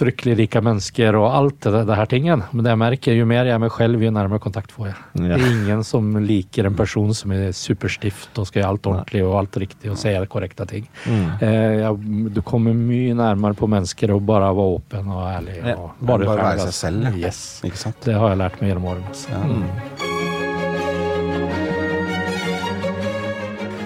[0.00, 2.42] fryktelig rika mennesker og alt det, det her tingen.
[2.52, 4.96] Men det jeg merker, jo mer jeg er meg selv, jo nærmere kontakt får jeg.
[5.20, 5.24] Ja.
[5.26, 9.24] Det er ingen som liker en person som er superstift og skal gjøre alt ordentlig
[9.26, 10.88] og alt riktig og sier korrekta ting.
[11.10, 15.58] Eh, jeg, du kommer mye nærmere på mennesker och bare være åpen og ærlig.
[15.64, 15.76] Ja.
[15.98, 17.20] bare, Bare være seg selv.
[17.20, 17.60] Yes.
[18.04, 19.12] Det har jeg lært meg gjennom årene.
[19.12, 19.30] Altså.
[19.36, 20.19] Ja.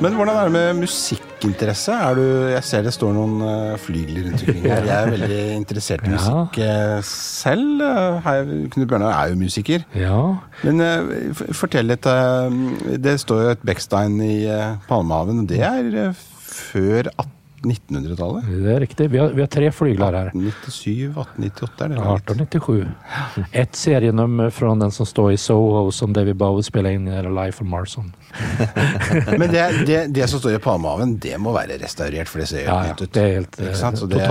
[0.05, 1.95] Men hvordan er det med musikkinteresse?
[1.97, 4.83] Er du, jeg ser det står noen eh, flygler rundt omkring her.
[4.91, 6.75] Jeg er veldig interessert i musikk ja.
[7.09, 7.81] selv.
[7.89, 9.87] Eh, Knut Bjørnar er jo musiker.
[9.97, 10.19] Ja.
[10.67, 12.05] Men eh, fortell litt.
[12.11, 17.31] eh, Det står jo et Beckstein i eh, Palmehaven, det er eh, før 18
[17.65, 18.45] 1900-tallet.
[18.65, 19.07] Det er riktig.
[19.11, 20.31] Vi har, vi har tre flygler her.
[20.35, 21.99] 1897, 1898 er det?
[21.99, 23.49] 1897.
[23.65, 27.63] Ett serienummer fra den som står i Soho som David Bowie spiller inn i Life
[27.65, 28.13] of Marson.
[29.39, 32.67] Men det, det, det som står i Palmehaven, det må være restaurert, for det ser
[32.67, 33.13] Ja, ut ja, ut.
[33.15, 33.73] det er helt eh,
[34.19, 34.27] det-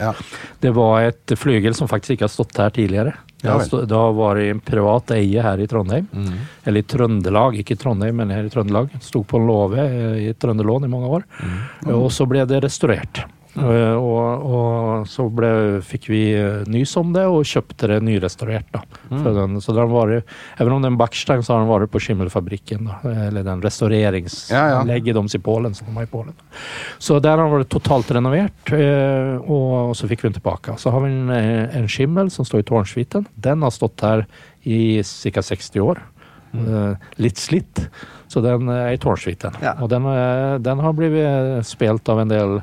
[0.00, 0.12] Ja.
[0.60, 3.14] Det var et flygel som faktisk ikke har stått her tidigare.
[3.44, 6.08] Ja, det har en privat eie her i Trondheim.
[6.12, 6.34] Mm.
[6.64, 8.92] Eller i Trøndelag, ikke i Trondheim men her i Trøndelag.
[9.04, 11.26] Stod på en låve eh, i Trøndelån i mange år.
[11.40, 11.94] Mm.
[11.98, 13.24] Og så ble det restaurerat.
[13.56, 15.48] Eh, og, och så ble,
[15.86, 18.66] fikk vi eh, nys om det og kjøpte det nyrestaurert.
[18.74, 18.80] da.
[19.10, 19.24] Mm.
[19.34, 20.24] den, så den varit,
[20.58, 22.90] Even om det är en Backstein så har den vært på Skimmelfabrikken.
[23.02, 25.20] Då, eller den restaureringsanlegget Ja, ja.
[25.20, 26.34] deres i Polen som i Polen.
[26.98, 28.72] Så der har den vært totalt renovert,
[29.44, 30.74] og, og så fikk vi den tilbake.
[30.78, 33.28] Så har vi en, en skimmel som står i Tornsviten.
[33.34, 34.26] Den har stått her
[34.62, 36.02] i cirka 60 år.
[36.54, 37.86] Eh, litt slitt.
[38.28, 39.54] Så den er i Tornsviten.
[39.62, 39.76] Ja.
[39.82, 40.06] Og den,
[40.64, 42.60] den har blitt spilt av en del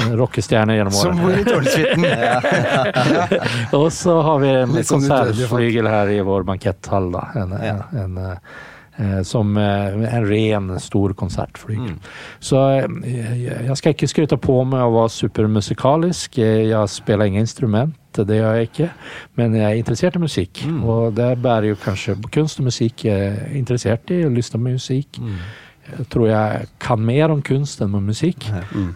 [0.00, 0.94] eh, gjennom årene.
[0.94, 2.06] Som i Tårnsuiten.
[3.80, 7.12] Och så har vi en sånn konsertflygel her i vår banketthall.
[7.12, 7.28] da.
[7.34, 7.76] En, Ja.
[7.92, 8.38] en, en,
[8.96, 11.94] eh, som eh, en ren stor konsertflygel.
[12.40, 12.64] Så
[13.04, 16.38] jeg skal ikke skryte på meg å være supermusikalisk.
[16.38, 18.90] Jeg spiller ingen instrument, det gjør jeg ikke.
[19.38, 20.82] Men jeg er interessert i musikk, mm.
[20.84, 23.04] og det bærer jo kanskje kunst og musikk.
[23.54, 25.20] interessert i å lyssna på musikk.
[25.20, 25.67] Jag
[26.12, 28.48] tror jeg kan mer om kunst enn om musik.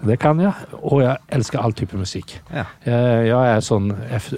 [0.07, 0.53] Det kan jeg.
[0.83, 2.13] Og jeg elsker all type musikk.
[2.13, 2.41] musik.
[2.53, 2.65] Ja.
[2.87, 3.93] Jeg, jeg er sånn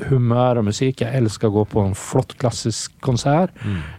[0.09, 1.03] humør og musikk.
[1.05, 3.55] Jeg elsker å gå på en flott klassisk konsert.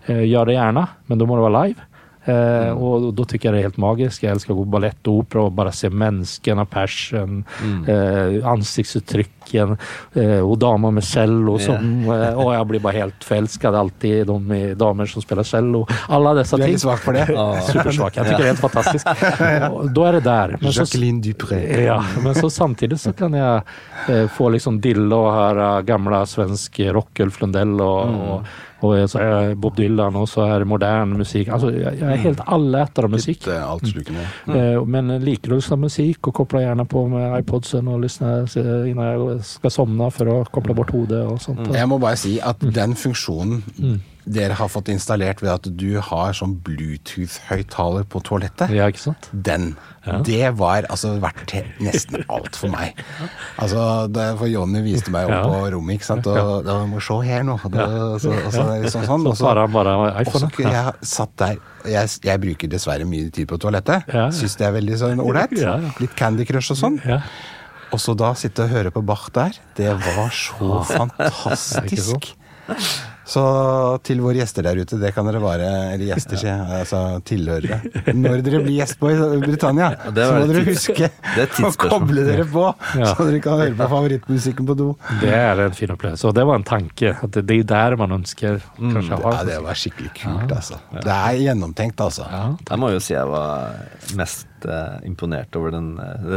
[0.08, 1.90] Eh, gjør det gjerne, men da må det være live.
[2.26, 4.24] Eh, och då tycker jag det är helt magiskt.
[4.24, 7.44] Jag älskar att gå ballett og och opera och bara se människorna, persen,
[7.88, 9.78] eh, ansiktsuttrycken
[10.14, 11.60] eh, och damer med cello.
[11.60, 12.34] Som, yeah.
[12.34, 15.88] och jag blir bara helt förälskad alltid de damer som spelar cello.
[16.08, 16.74] Alla dessa Du er ting.
[16.74, 17.26] litt svak for det.
[17.72, 18.18] Supersvak.
[18.18, 19.06] Jag tycker det är helt fantastiskt.
[19.40, 20.58] da Då är det där.
[20.62, 21.84] Men så, Jacqueline Dupré.
[21.86, 23.62] ja, men så samtidigt så kan jag
[24.10, 28.20] eh, få liksom dille och höra gamla svensk rock, Ulf Lundell och, mm.
[28.20, 28.44] och
[28.82, 31.48] så er jeg Bob Dylan og så er det modern musikk.
[31.48, 33.48] Altså, jeg, jag är helt etter av musikk.
[33.48, 34.56] Litt eh, mm.
[34.56, 38.90] uh, Men liker du lytte musikk, og kobler gjerne på med iPodsen og lyssna eh,
[38.92, 41.74] innan skal sovne for å koble koppla bort hodet og sånt.
[41.74, 42.74] Jeg må bare si at Mm.
[42.74, 43.64] den funksjonen
[44.26, 49.30] dere har fått installert ved at du har sånn Bluetooth-høyttaler på toalettet, Ja, ikke sant?
[49.32, 50.20] den, Ja.
[50.22, 52.94] det var altså verdt nesten alt for meg.
[53.62, 55.44] Altså, det, For Jonny viste meg opp Ja.
[55.46, 57.54] på rommet, ikke sant, og da må se her nå.
[57.64, 63.06] Og, så, så, sånn, Så og så, kunne jeg satt der jeg, jeg bruker dessverre
[63.06, 64.08] mye tid på toalettet.
[64.12, 64.30] Ja.
[64.34, 65.54] Syns det er veldig sånn ålreit.
[65.58, 65.92] Ja, ja.
[66.02, 67.00] Litt Candy Crush og sånn.
[67.06, 67.22] Ja.
[67.94, 72.34] Og så da sitte og høre på Bach der, det var så fantastisk.
[73.26, 73.42] Så
[74.06, 76.82] til våre gjester der ute, det kan dere bare Eller gjester, sier jeg.
[76.84, 77.80] Altså tilhørere.
[78.14, 81.10] Når dere blir gjest på i Britannia, så må dere huske
[81.66, 84.92] å koble dere på, så dere kan høre på favorittmusikken på do.
[85.24, 86.30] Det er en fin opplevelse.
[86.30, 87.16] Og det var en tanke.
[87.26, 89.34] At det, er der man ønsker kanskje å ha.
[89.40, 90.80] Ja, det var skikkelig kult, altså.
[90.94, 92.30] Det er gjennomtenkt, altså.
[92.30, 92.46] Ja.
[92.70, 93.82] Jeg må jo si jeg var
[94.20, 96.30] mest eh, imponert over den, eh,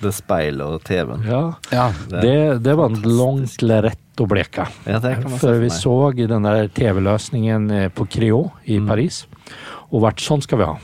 [0.00, 1.24] det, speilet og TV-en.
[1.28, 1.42] Ja.
[1.74, 1.88] Ja.
[2.08, 4.68] Det, det var långt lätt att bleka.
[4.84, 8.50] Ja, det kan man se För för vi så den der tv-lösningen eh, på Creo
[8.64, 8.88] i Mm.
[8.88, 9.26] Paris.
[9.90, 10.76] og vært sånn skal vi ha.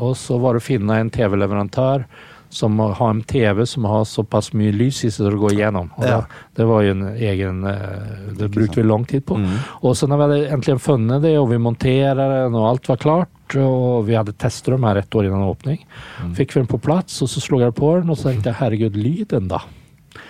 [0.00, 2.04] Og så var det å finne en TV-leverandør
[2.50, 5.90] som har en tv som har såpass mye lys i så det går igjennom.
[5.96, 6.16] Och Ja.
[6.16, 6.26] det,
[6.56, 9.34] det var jo en egen, eh, det brukte vi lang tid på.
[9.36, 9.56] Mm.
[9.82, 12.96] Og så når vi hadde endelig funnet det og vi monterer den og alt var
[12.96, 15.78] klart og vi hadde testrum her ett år innan åpning.
[16.22, 16.34] Mm.
[16.34, 18.54] Fick vi den på plass, og så slog jeg på den og så tenkte jeg
[18.60, 19.60] herregud lyden då?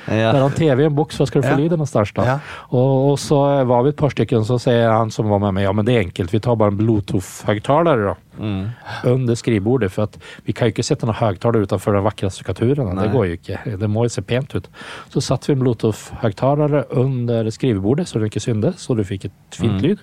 [0.09, 0.33] Ja.
[0.33, 1.57] har en tv i en boks, hva skal du få Ja.
[1.61, 2.25] lyden någonstans då?
[2.25, 2.39] Ja.
[2.71, 5.55] Og, og, så var vi et par stykker, og så sier han som var med
[5.55, 8.15] meg, ja men det er enkelt, vi tar bare en Bluetooth-høyttaler da.
[8.41, 8.71] Mm.
[9.05, 12.95] Under skrivebordet, for at vi kan jo ikke sette noen høyttaler utenfor den vakre stuckaturerna.
[13.03, 14.69] Det går jo ikke, Det må jo se pent ut.
[15.13, 19.33] Så satte vi en Bluetooth-høyttaler under skrivebordet så det ikke syndes så du fikk et
[19.53, 19.99] fint Mm.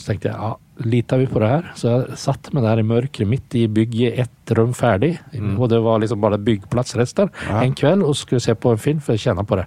[0.00, 0.54] Så tenkte jeg ja,
[0.88, 1.66] lita vi på det her.
[1.76, 5.18] Så jeg satt meg der i mørket midt i bygget, ett rom ferdig.
[5.34, 5.58] Mm.
[5.60, 7.60] Og det var liksom bare byggplatsrester Ja.
[7.60, 9.66] en kveld og skulle se på en film for å kjenne på det.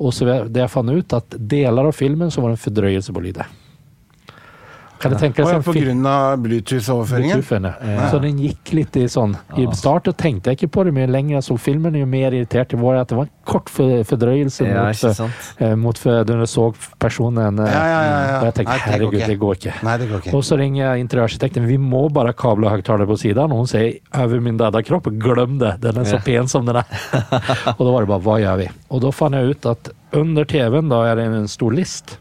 [0.00, 3.12] Og så det jeg fann ut at deler av filmen så var det en fordrøyelse
[3.14, 3.46] på lydet.
[5.00, 7.40] Kan Å en på grunn av Bluetooth-overføringen?
[7.40, 8.08] Bluetooth ja.
[8.12, 11.40] Så den gikk litt i sånn I starten tenkte jeg ikke på det, mye lenger,
[11.40, 14.84] så filmen er ju mer irritert jag var at det var en kort fordrøyelse Ja,
[14.84, 17.58] mot, för, eh, mot för när så personen.
[17.58, 18.40] eh, Ja, ja, ja, ja.
[18.40, 19.74] Och jag tänkte, Nei, det går herregud, det går ikke.
[19.82, 20.34] Nei, det går ikke.
[20.36, 23.50] Og så ringer jeg interiörarkitekten, vi må bare kable høyttaler på siden.
[23.52, 26.24] Og hun sier over min döda kropp, glem det, den er så Ja.
[26.24, 26.84] pen som den er.
[27.78, 28.68] og da var det bare hva gjør vi?
[28.90, 32.18] Og da fant jeg ut att under TV-en da er det en stor list.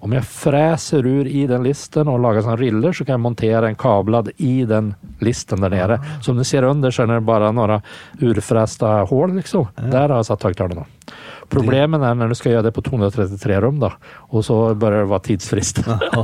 [0.00, 3.70] Om jeg freser ur i den listen og lager sånn riller så kan jeg montere
[3.70, 6.00] en kablad i den listen der nere.
[6.24, 7.80] Som du ser under så er det bare noen
[8.22, 9.68] urfresta hål liksom.
[9.76, 10.86] Der har jeg satt högtalarna.
[11.52, 13.92] Problemen er når du skal gjøre det på 233 rom, da,
[14.30, 15.82] og så bare det vara tidsfrist.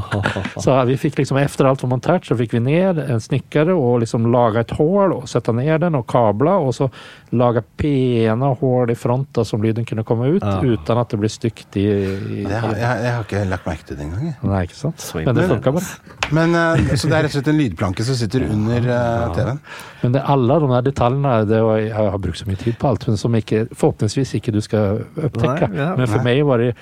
[0.65, 4.03] så vi fikk liksom efter alt var montert, så fikk vi ned en snekker og
[4.05, 6.89] liksom laga et hål og sette ned den og kabla og så
[7.33, 10.59] laga pene hål i fronten som lyden kunne komme ut Ja.
[10.61, 13.87] uten at det blir stygt i, i jeg, har, jeg, jeg har ikke lagt merke
[13.89, 14.27] til det engang.
[14.27, 14.37] jeg.
[14.43, 15.01] Nei, ikke sant?
[15.01, 16.19] Så Men det funka bare.
[16.33, 19.61] Men, eh, så det er rett og slett en lydplanke som sitter under uh, TV-en?
[20.03, 23.07] Men det, alle de detaljene, det og Jeg har brukt så mye tid på alt,
[23.09, 26.27] men som ikke, forhåpentligvis ikke du skal Nei, ja, men for nei.
[26.31, 26.73] meg var det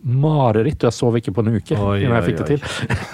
[0.00, 2.48] mareritt, og jeg sov ikke på en uke Oi, innan jeg fikk det oi.
[2.48, 2.62] til.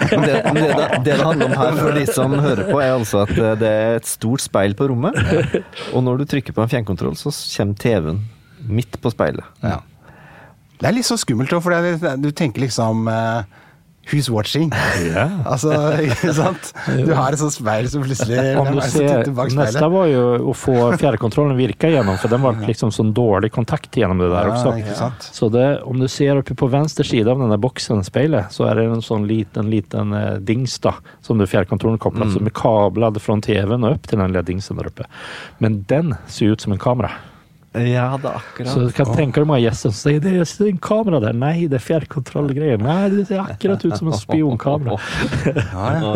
[0.07, 3.25] Det, det, det, det det handler om her, for de som hører på, er altså
[3.25, 5.19] at eh, det er et stort speil på rommet.
[5.91, 8.23] Og når du trykker på en fjernkontroll, så kommer TV-en
[8.67, 9.43] midt på speilet.
[9.63, 9.81] Ja.
[10.77, 13.57] Det er litt så skummelt òg, for du tenker liksom eh,
[14.11, 14.71] Who's watching?
[15.03, 15.41] Yeah.
[15.47, 16.71] Altså, ikke sant?
[16.87, 20.53] Du har et sånt speil som plutselig Om du er ser, Neste var jo å
[20.57, 24.55] få fjerdekontrollen virka igjennom, for den var liksom sånn dårlig kontakt gjennom det där Ja,
[24.55, 24.73] också.
[24.79, 25.29] ikke sant?
[25.39, 28.67] Så det, om du ser oppe på venstre side av den boksen, boxen, speilet, så
[28.69, 32.35] er det en sånn liten, liten eh, dings da, som du fjernkontrollen kobler, mm.
[32.35, 34.87] som er kablet fra TV-en og opp til den lilla dingsen oppe.
[34.87, 35.09] uppe.
[35.63, 37.11] Men den ser ut som en kamera.
[37.73, 38.69] Ja, det er akkurat.
[38.71, 41.35] Så du kan tenke deg mange gjester som sier det er en kamera der.
[41.37, 42.79] Nei, det er fjernkontrollgreier.
[42.81, 44.97] Nei, det ser akkurat ut som en spionkamera.
[45.45, 46.13] Ja, ja.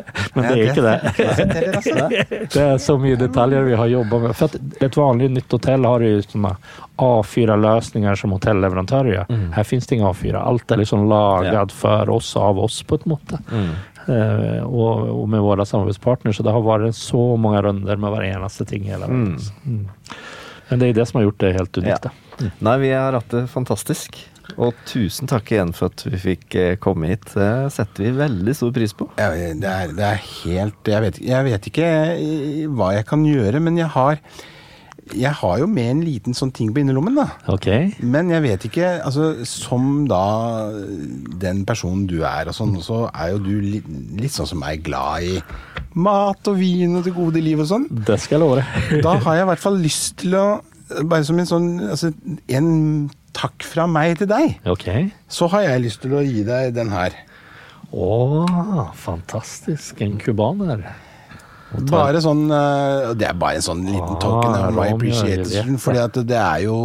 [0.34, 2.40] Men det er ikke det.
[2.50, 4.34] Det er så mye detaljer vi har jobba med.
[4.38, 6.54] For et vanlig nytt hotell har jo sånne
[7.00, 10.34] A4-løsninger som hotellleverantörer Her fins det ingen A4.
[10.40, 13.38] Alt er liksom laget for oss, av oss på en måte.
[13.52, 13.70] Mm.
[14.08, 16.34] eh, og, og med våre samarbeidspartnere.
[16.34, 19.34] Så det har vært så mange runder med hver eneste ting hele veien.
[19.64, 19.88] Mm.
[20.70, 22.10] Men det er det som har gjort det helt unikt.
[22.10, 22.12] Ja.
[22.40, 22.50] da.
[22.64, 24.20] Nei, vi har hatt det fantastisk.
[24.58, 27.28] Og tusen takk igjen for at vi fikk eh, komme hit.
[27.34, 29.06] Det setter vi veldig stor pris på.
[29.20, 33.26] Jeg, det, er, det er helt jeg vet, jeg vet ikke eh, hva jeg kan
[33.26, 34.22] gjøre, men jeg har
[35.16, 37.26] jeg har jo med en liten sånn ting på innerlommen, da.
[37.52, 37.90] Okay.
[38.02, 40.70] Men jeg vet ikke altså Som da
[41.40, 43.86] den personen du er, og sånn, så er jo du litt,
[44.20, 45.38] litt sånn som meg, glad i
[45.98, 47.86] mat og vin og det gode liv og sånn.
[47.90, 49.00] Det skal jeg love deg.
[49.06, 50.48] Da har jeg i hvert fall lyst til å
[51.06, 52.08] Bare som en sånn altså,
[52.50, 52.70] En
[53.36, 54.56] takk fra meg til deg.
[54.66, 55.12] Okay.
[55.30, 57.14] Så har jeg lyst til å gi deg den her.
[57.94, 58.10] Å,
[58.98, 60.02] fantastisk.
[60.02, 60.82] En cubaner.
[61.70, 65.76] Bare sånn eh, Det er bare en sånn liten token Ah, my appreciation.
[65.78, 66.78] Fordi at det er jo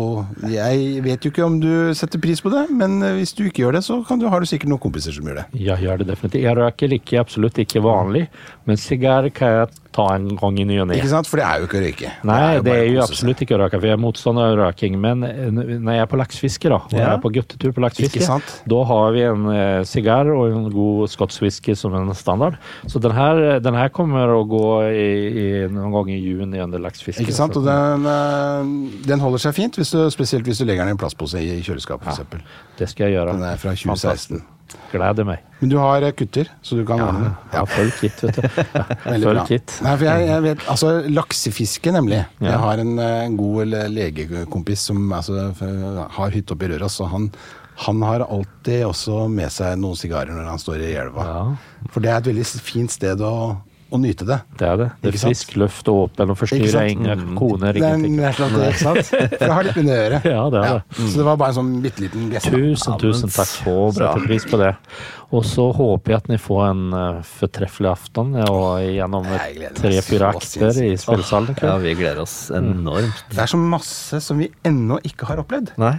[0.52, 3.64] Jeg vet jo ikke om du setter pris på det, men eh, hvis du ikke
[3.66, 5.48] gjør det, så kan du, har du sikkert noen kompiser som gjør det.
[5.66, 6.44] Jeg gjør det definitivt.
[6.46, 8.28] Jeg røyker ikke, absolutt ikke vanlig,
[8.70, 10.98] men sigar kan jeg ta en gang i ny og ne.
[11.00, 11.30] Ikke sant?
[11.30, 12.12] For det er jo ikke å røyke.
[12.28, 13.82] Nei, det er jo det er jo absolutt ikke å røyke.
[13.86, 14.98] jeg er motstander av røyking.
[15.02, 18.40] Men eh, når jeg er på laksefiske, da, og jeg er på guttetur på laksefiske,
[18.76, 22.58] da har vi en eh, og en god skotsk whisky som en standard.
[22.88, 26.82] Så den her, den her kommer å gå i, i, noen gang i juni under
[26.84, 27.24] laksefiske.
[27.24, 27.56] Ikke sant?
[27.56, 30.96] Så Og den, eh, den holder seg fint, hvis du, spesielt hvis du legger den
[30.96, 32.44] i en plastpose i kjøleskapet f.eks.
[32.80, 33.38] Det skal jeg gjøre.
[33.38, 34.44] Den er fra 2016.
[34.92, 35.42] Gleder meg.
[35.62, 37.62] Men du har eh, kutter, så du kan Ja, ordne ja.
[37.64, 37.74] det.
[37.74, 38.48] full kit, vet du.
[38.76, 39.76] Ja, full kit.
[39.86, 42.22] Nei, for jeg, jeg vet, altså Laksefiske, nemlig.
[42.40, 42.50] Ja.
[42.52, 45.52] Jeg har en, eh, en god legekompis som altså,
[46.18, 47.30] har hytte oppe i Røros, og han,
[47.86, 51.26] han har alltid også med seg noen sigarer når han står i elva.
[51.30, 51.88] Ja.
[51.94, 53.34] For det er et veldig fint sted å,
[53.94, 54.38] å nyte det.
[54.58, 54.88] Det er det.
[55.02, 55.30] Det er sant?
[55.30, 58.16] frisk luft, åpen og forstyrrer ingen koner, Det er ingenting.
[58.18, 59.12] det, ikke sant?
[59.12, 60.26] For jeg har litt under øret.
[60.36, 60.96] Ja, det er det.
[60.98, 62.50] Så det var bare en sånn bitte liten gest.
[62.50, 63.52] Tusen, tusen takk.
[63.52, 64.72] Så bra til pris på det.
[65.36, 69.30] Og så håper jeg at ni får en uh, fortreffelig aften og gjennom
[69.78, 71.06] tre-fire akter i sinnssykt.
[71.06, 73.24] spillesalen Ja, vi gleder oss enormt.
[73.34, 75.74] Det er så masse som vi ennå ikke har opplevd.
[75.82, 75.96] Nei.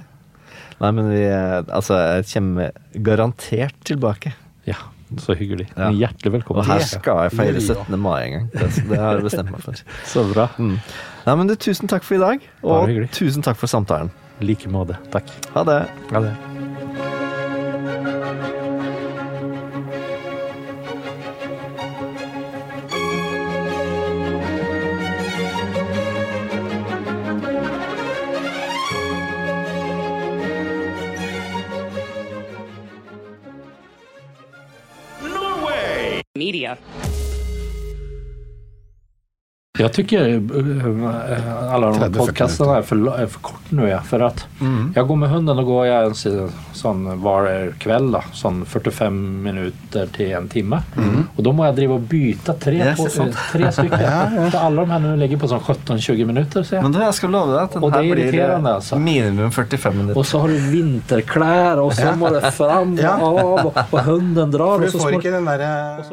[0.76, 2.74] Nei, men vi eh, Altså, jeg kommer
[3.07, 4.34] garantert tilbake.
[4.68, 4.76] Ja,
[5.23, 5.69] så hyggelig.
[5.77, 5.91] Ja.
[5.95, 6.63] Hjertelig velkommen.
[6.65, 8.01] Og her skal jeg feire Det gjør vi 17.
[8.03, 8.51] mai en gang.
[8.57, 9.85] Det, har jeg bestemt meg for.
[10.13, 10.49] Så bra.
[10.59, 14.13] Nei, men du, Tusen takk for i dag, og tusen takk for samtalen.
[14.41, 14.99] I like måte.
[15.15, 15.33] Takk.
[15.55, 15.81] Ha det.
[16.13, 16.56] Ha det.
[39.79, 43.89] Jag tycker eh, alla de här 30-40 podcasterna är för, är för kort nu.
[43.89, 44.47] Ja, för att
[44.95, 46.14] jag går med hunden och går jag en
[46.72, 50.83] sån var kväll då, sån 45 minuter till en timme.
[51.37, 54.51] Och då må jag driva och byta tre, Yes, på, eh, tre stycken.
[54.51, 56.62] För alla de här nu ligger på sånn 17-20 minuter.
[56.62, 56.93] Så Men jag.
[56.93, 58.97] du, jeg skal love deg at den och er blir alltså.
[58.99, 60.18] minimum 45 minutter.
[60.18, 63.20] Och så har du vinterkläder och så må det fram och Ja.
[63.20, 64.79] av och, och hunden drar.
[64.79, 66.05] For Och så får ikke den derre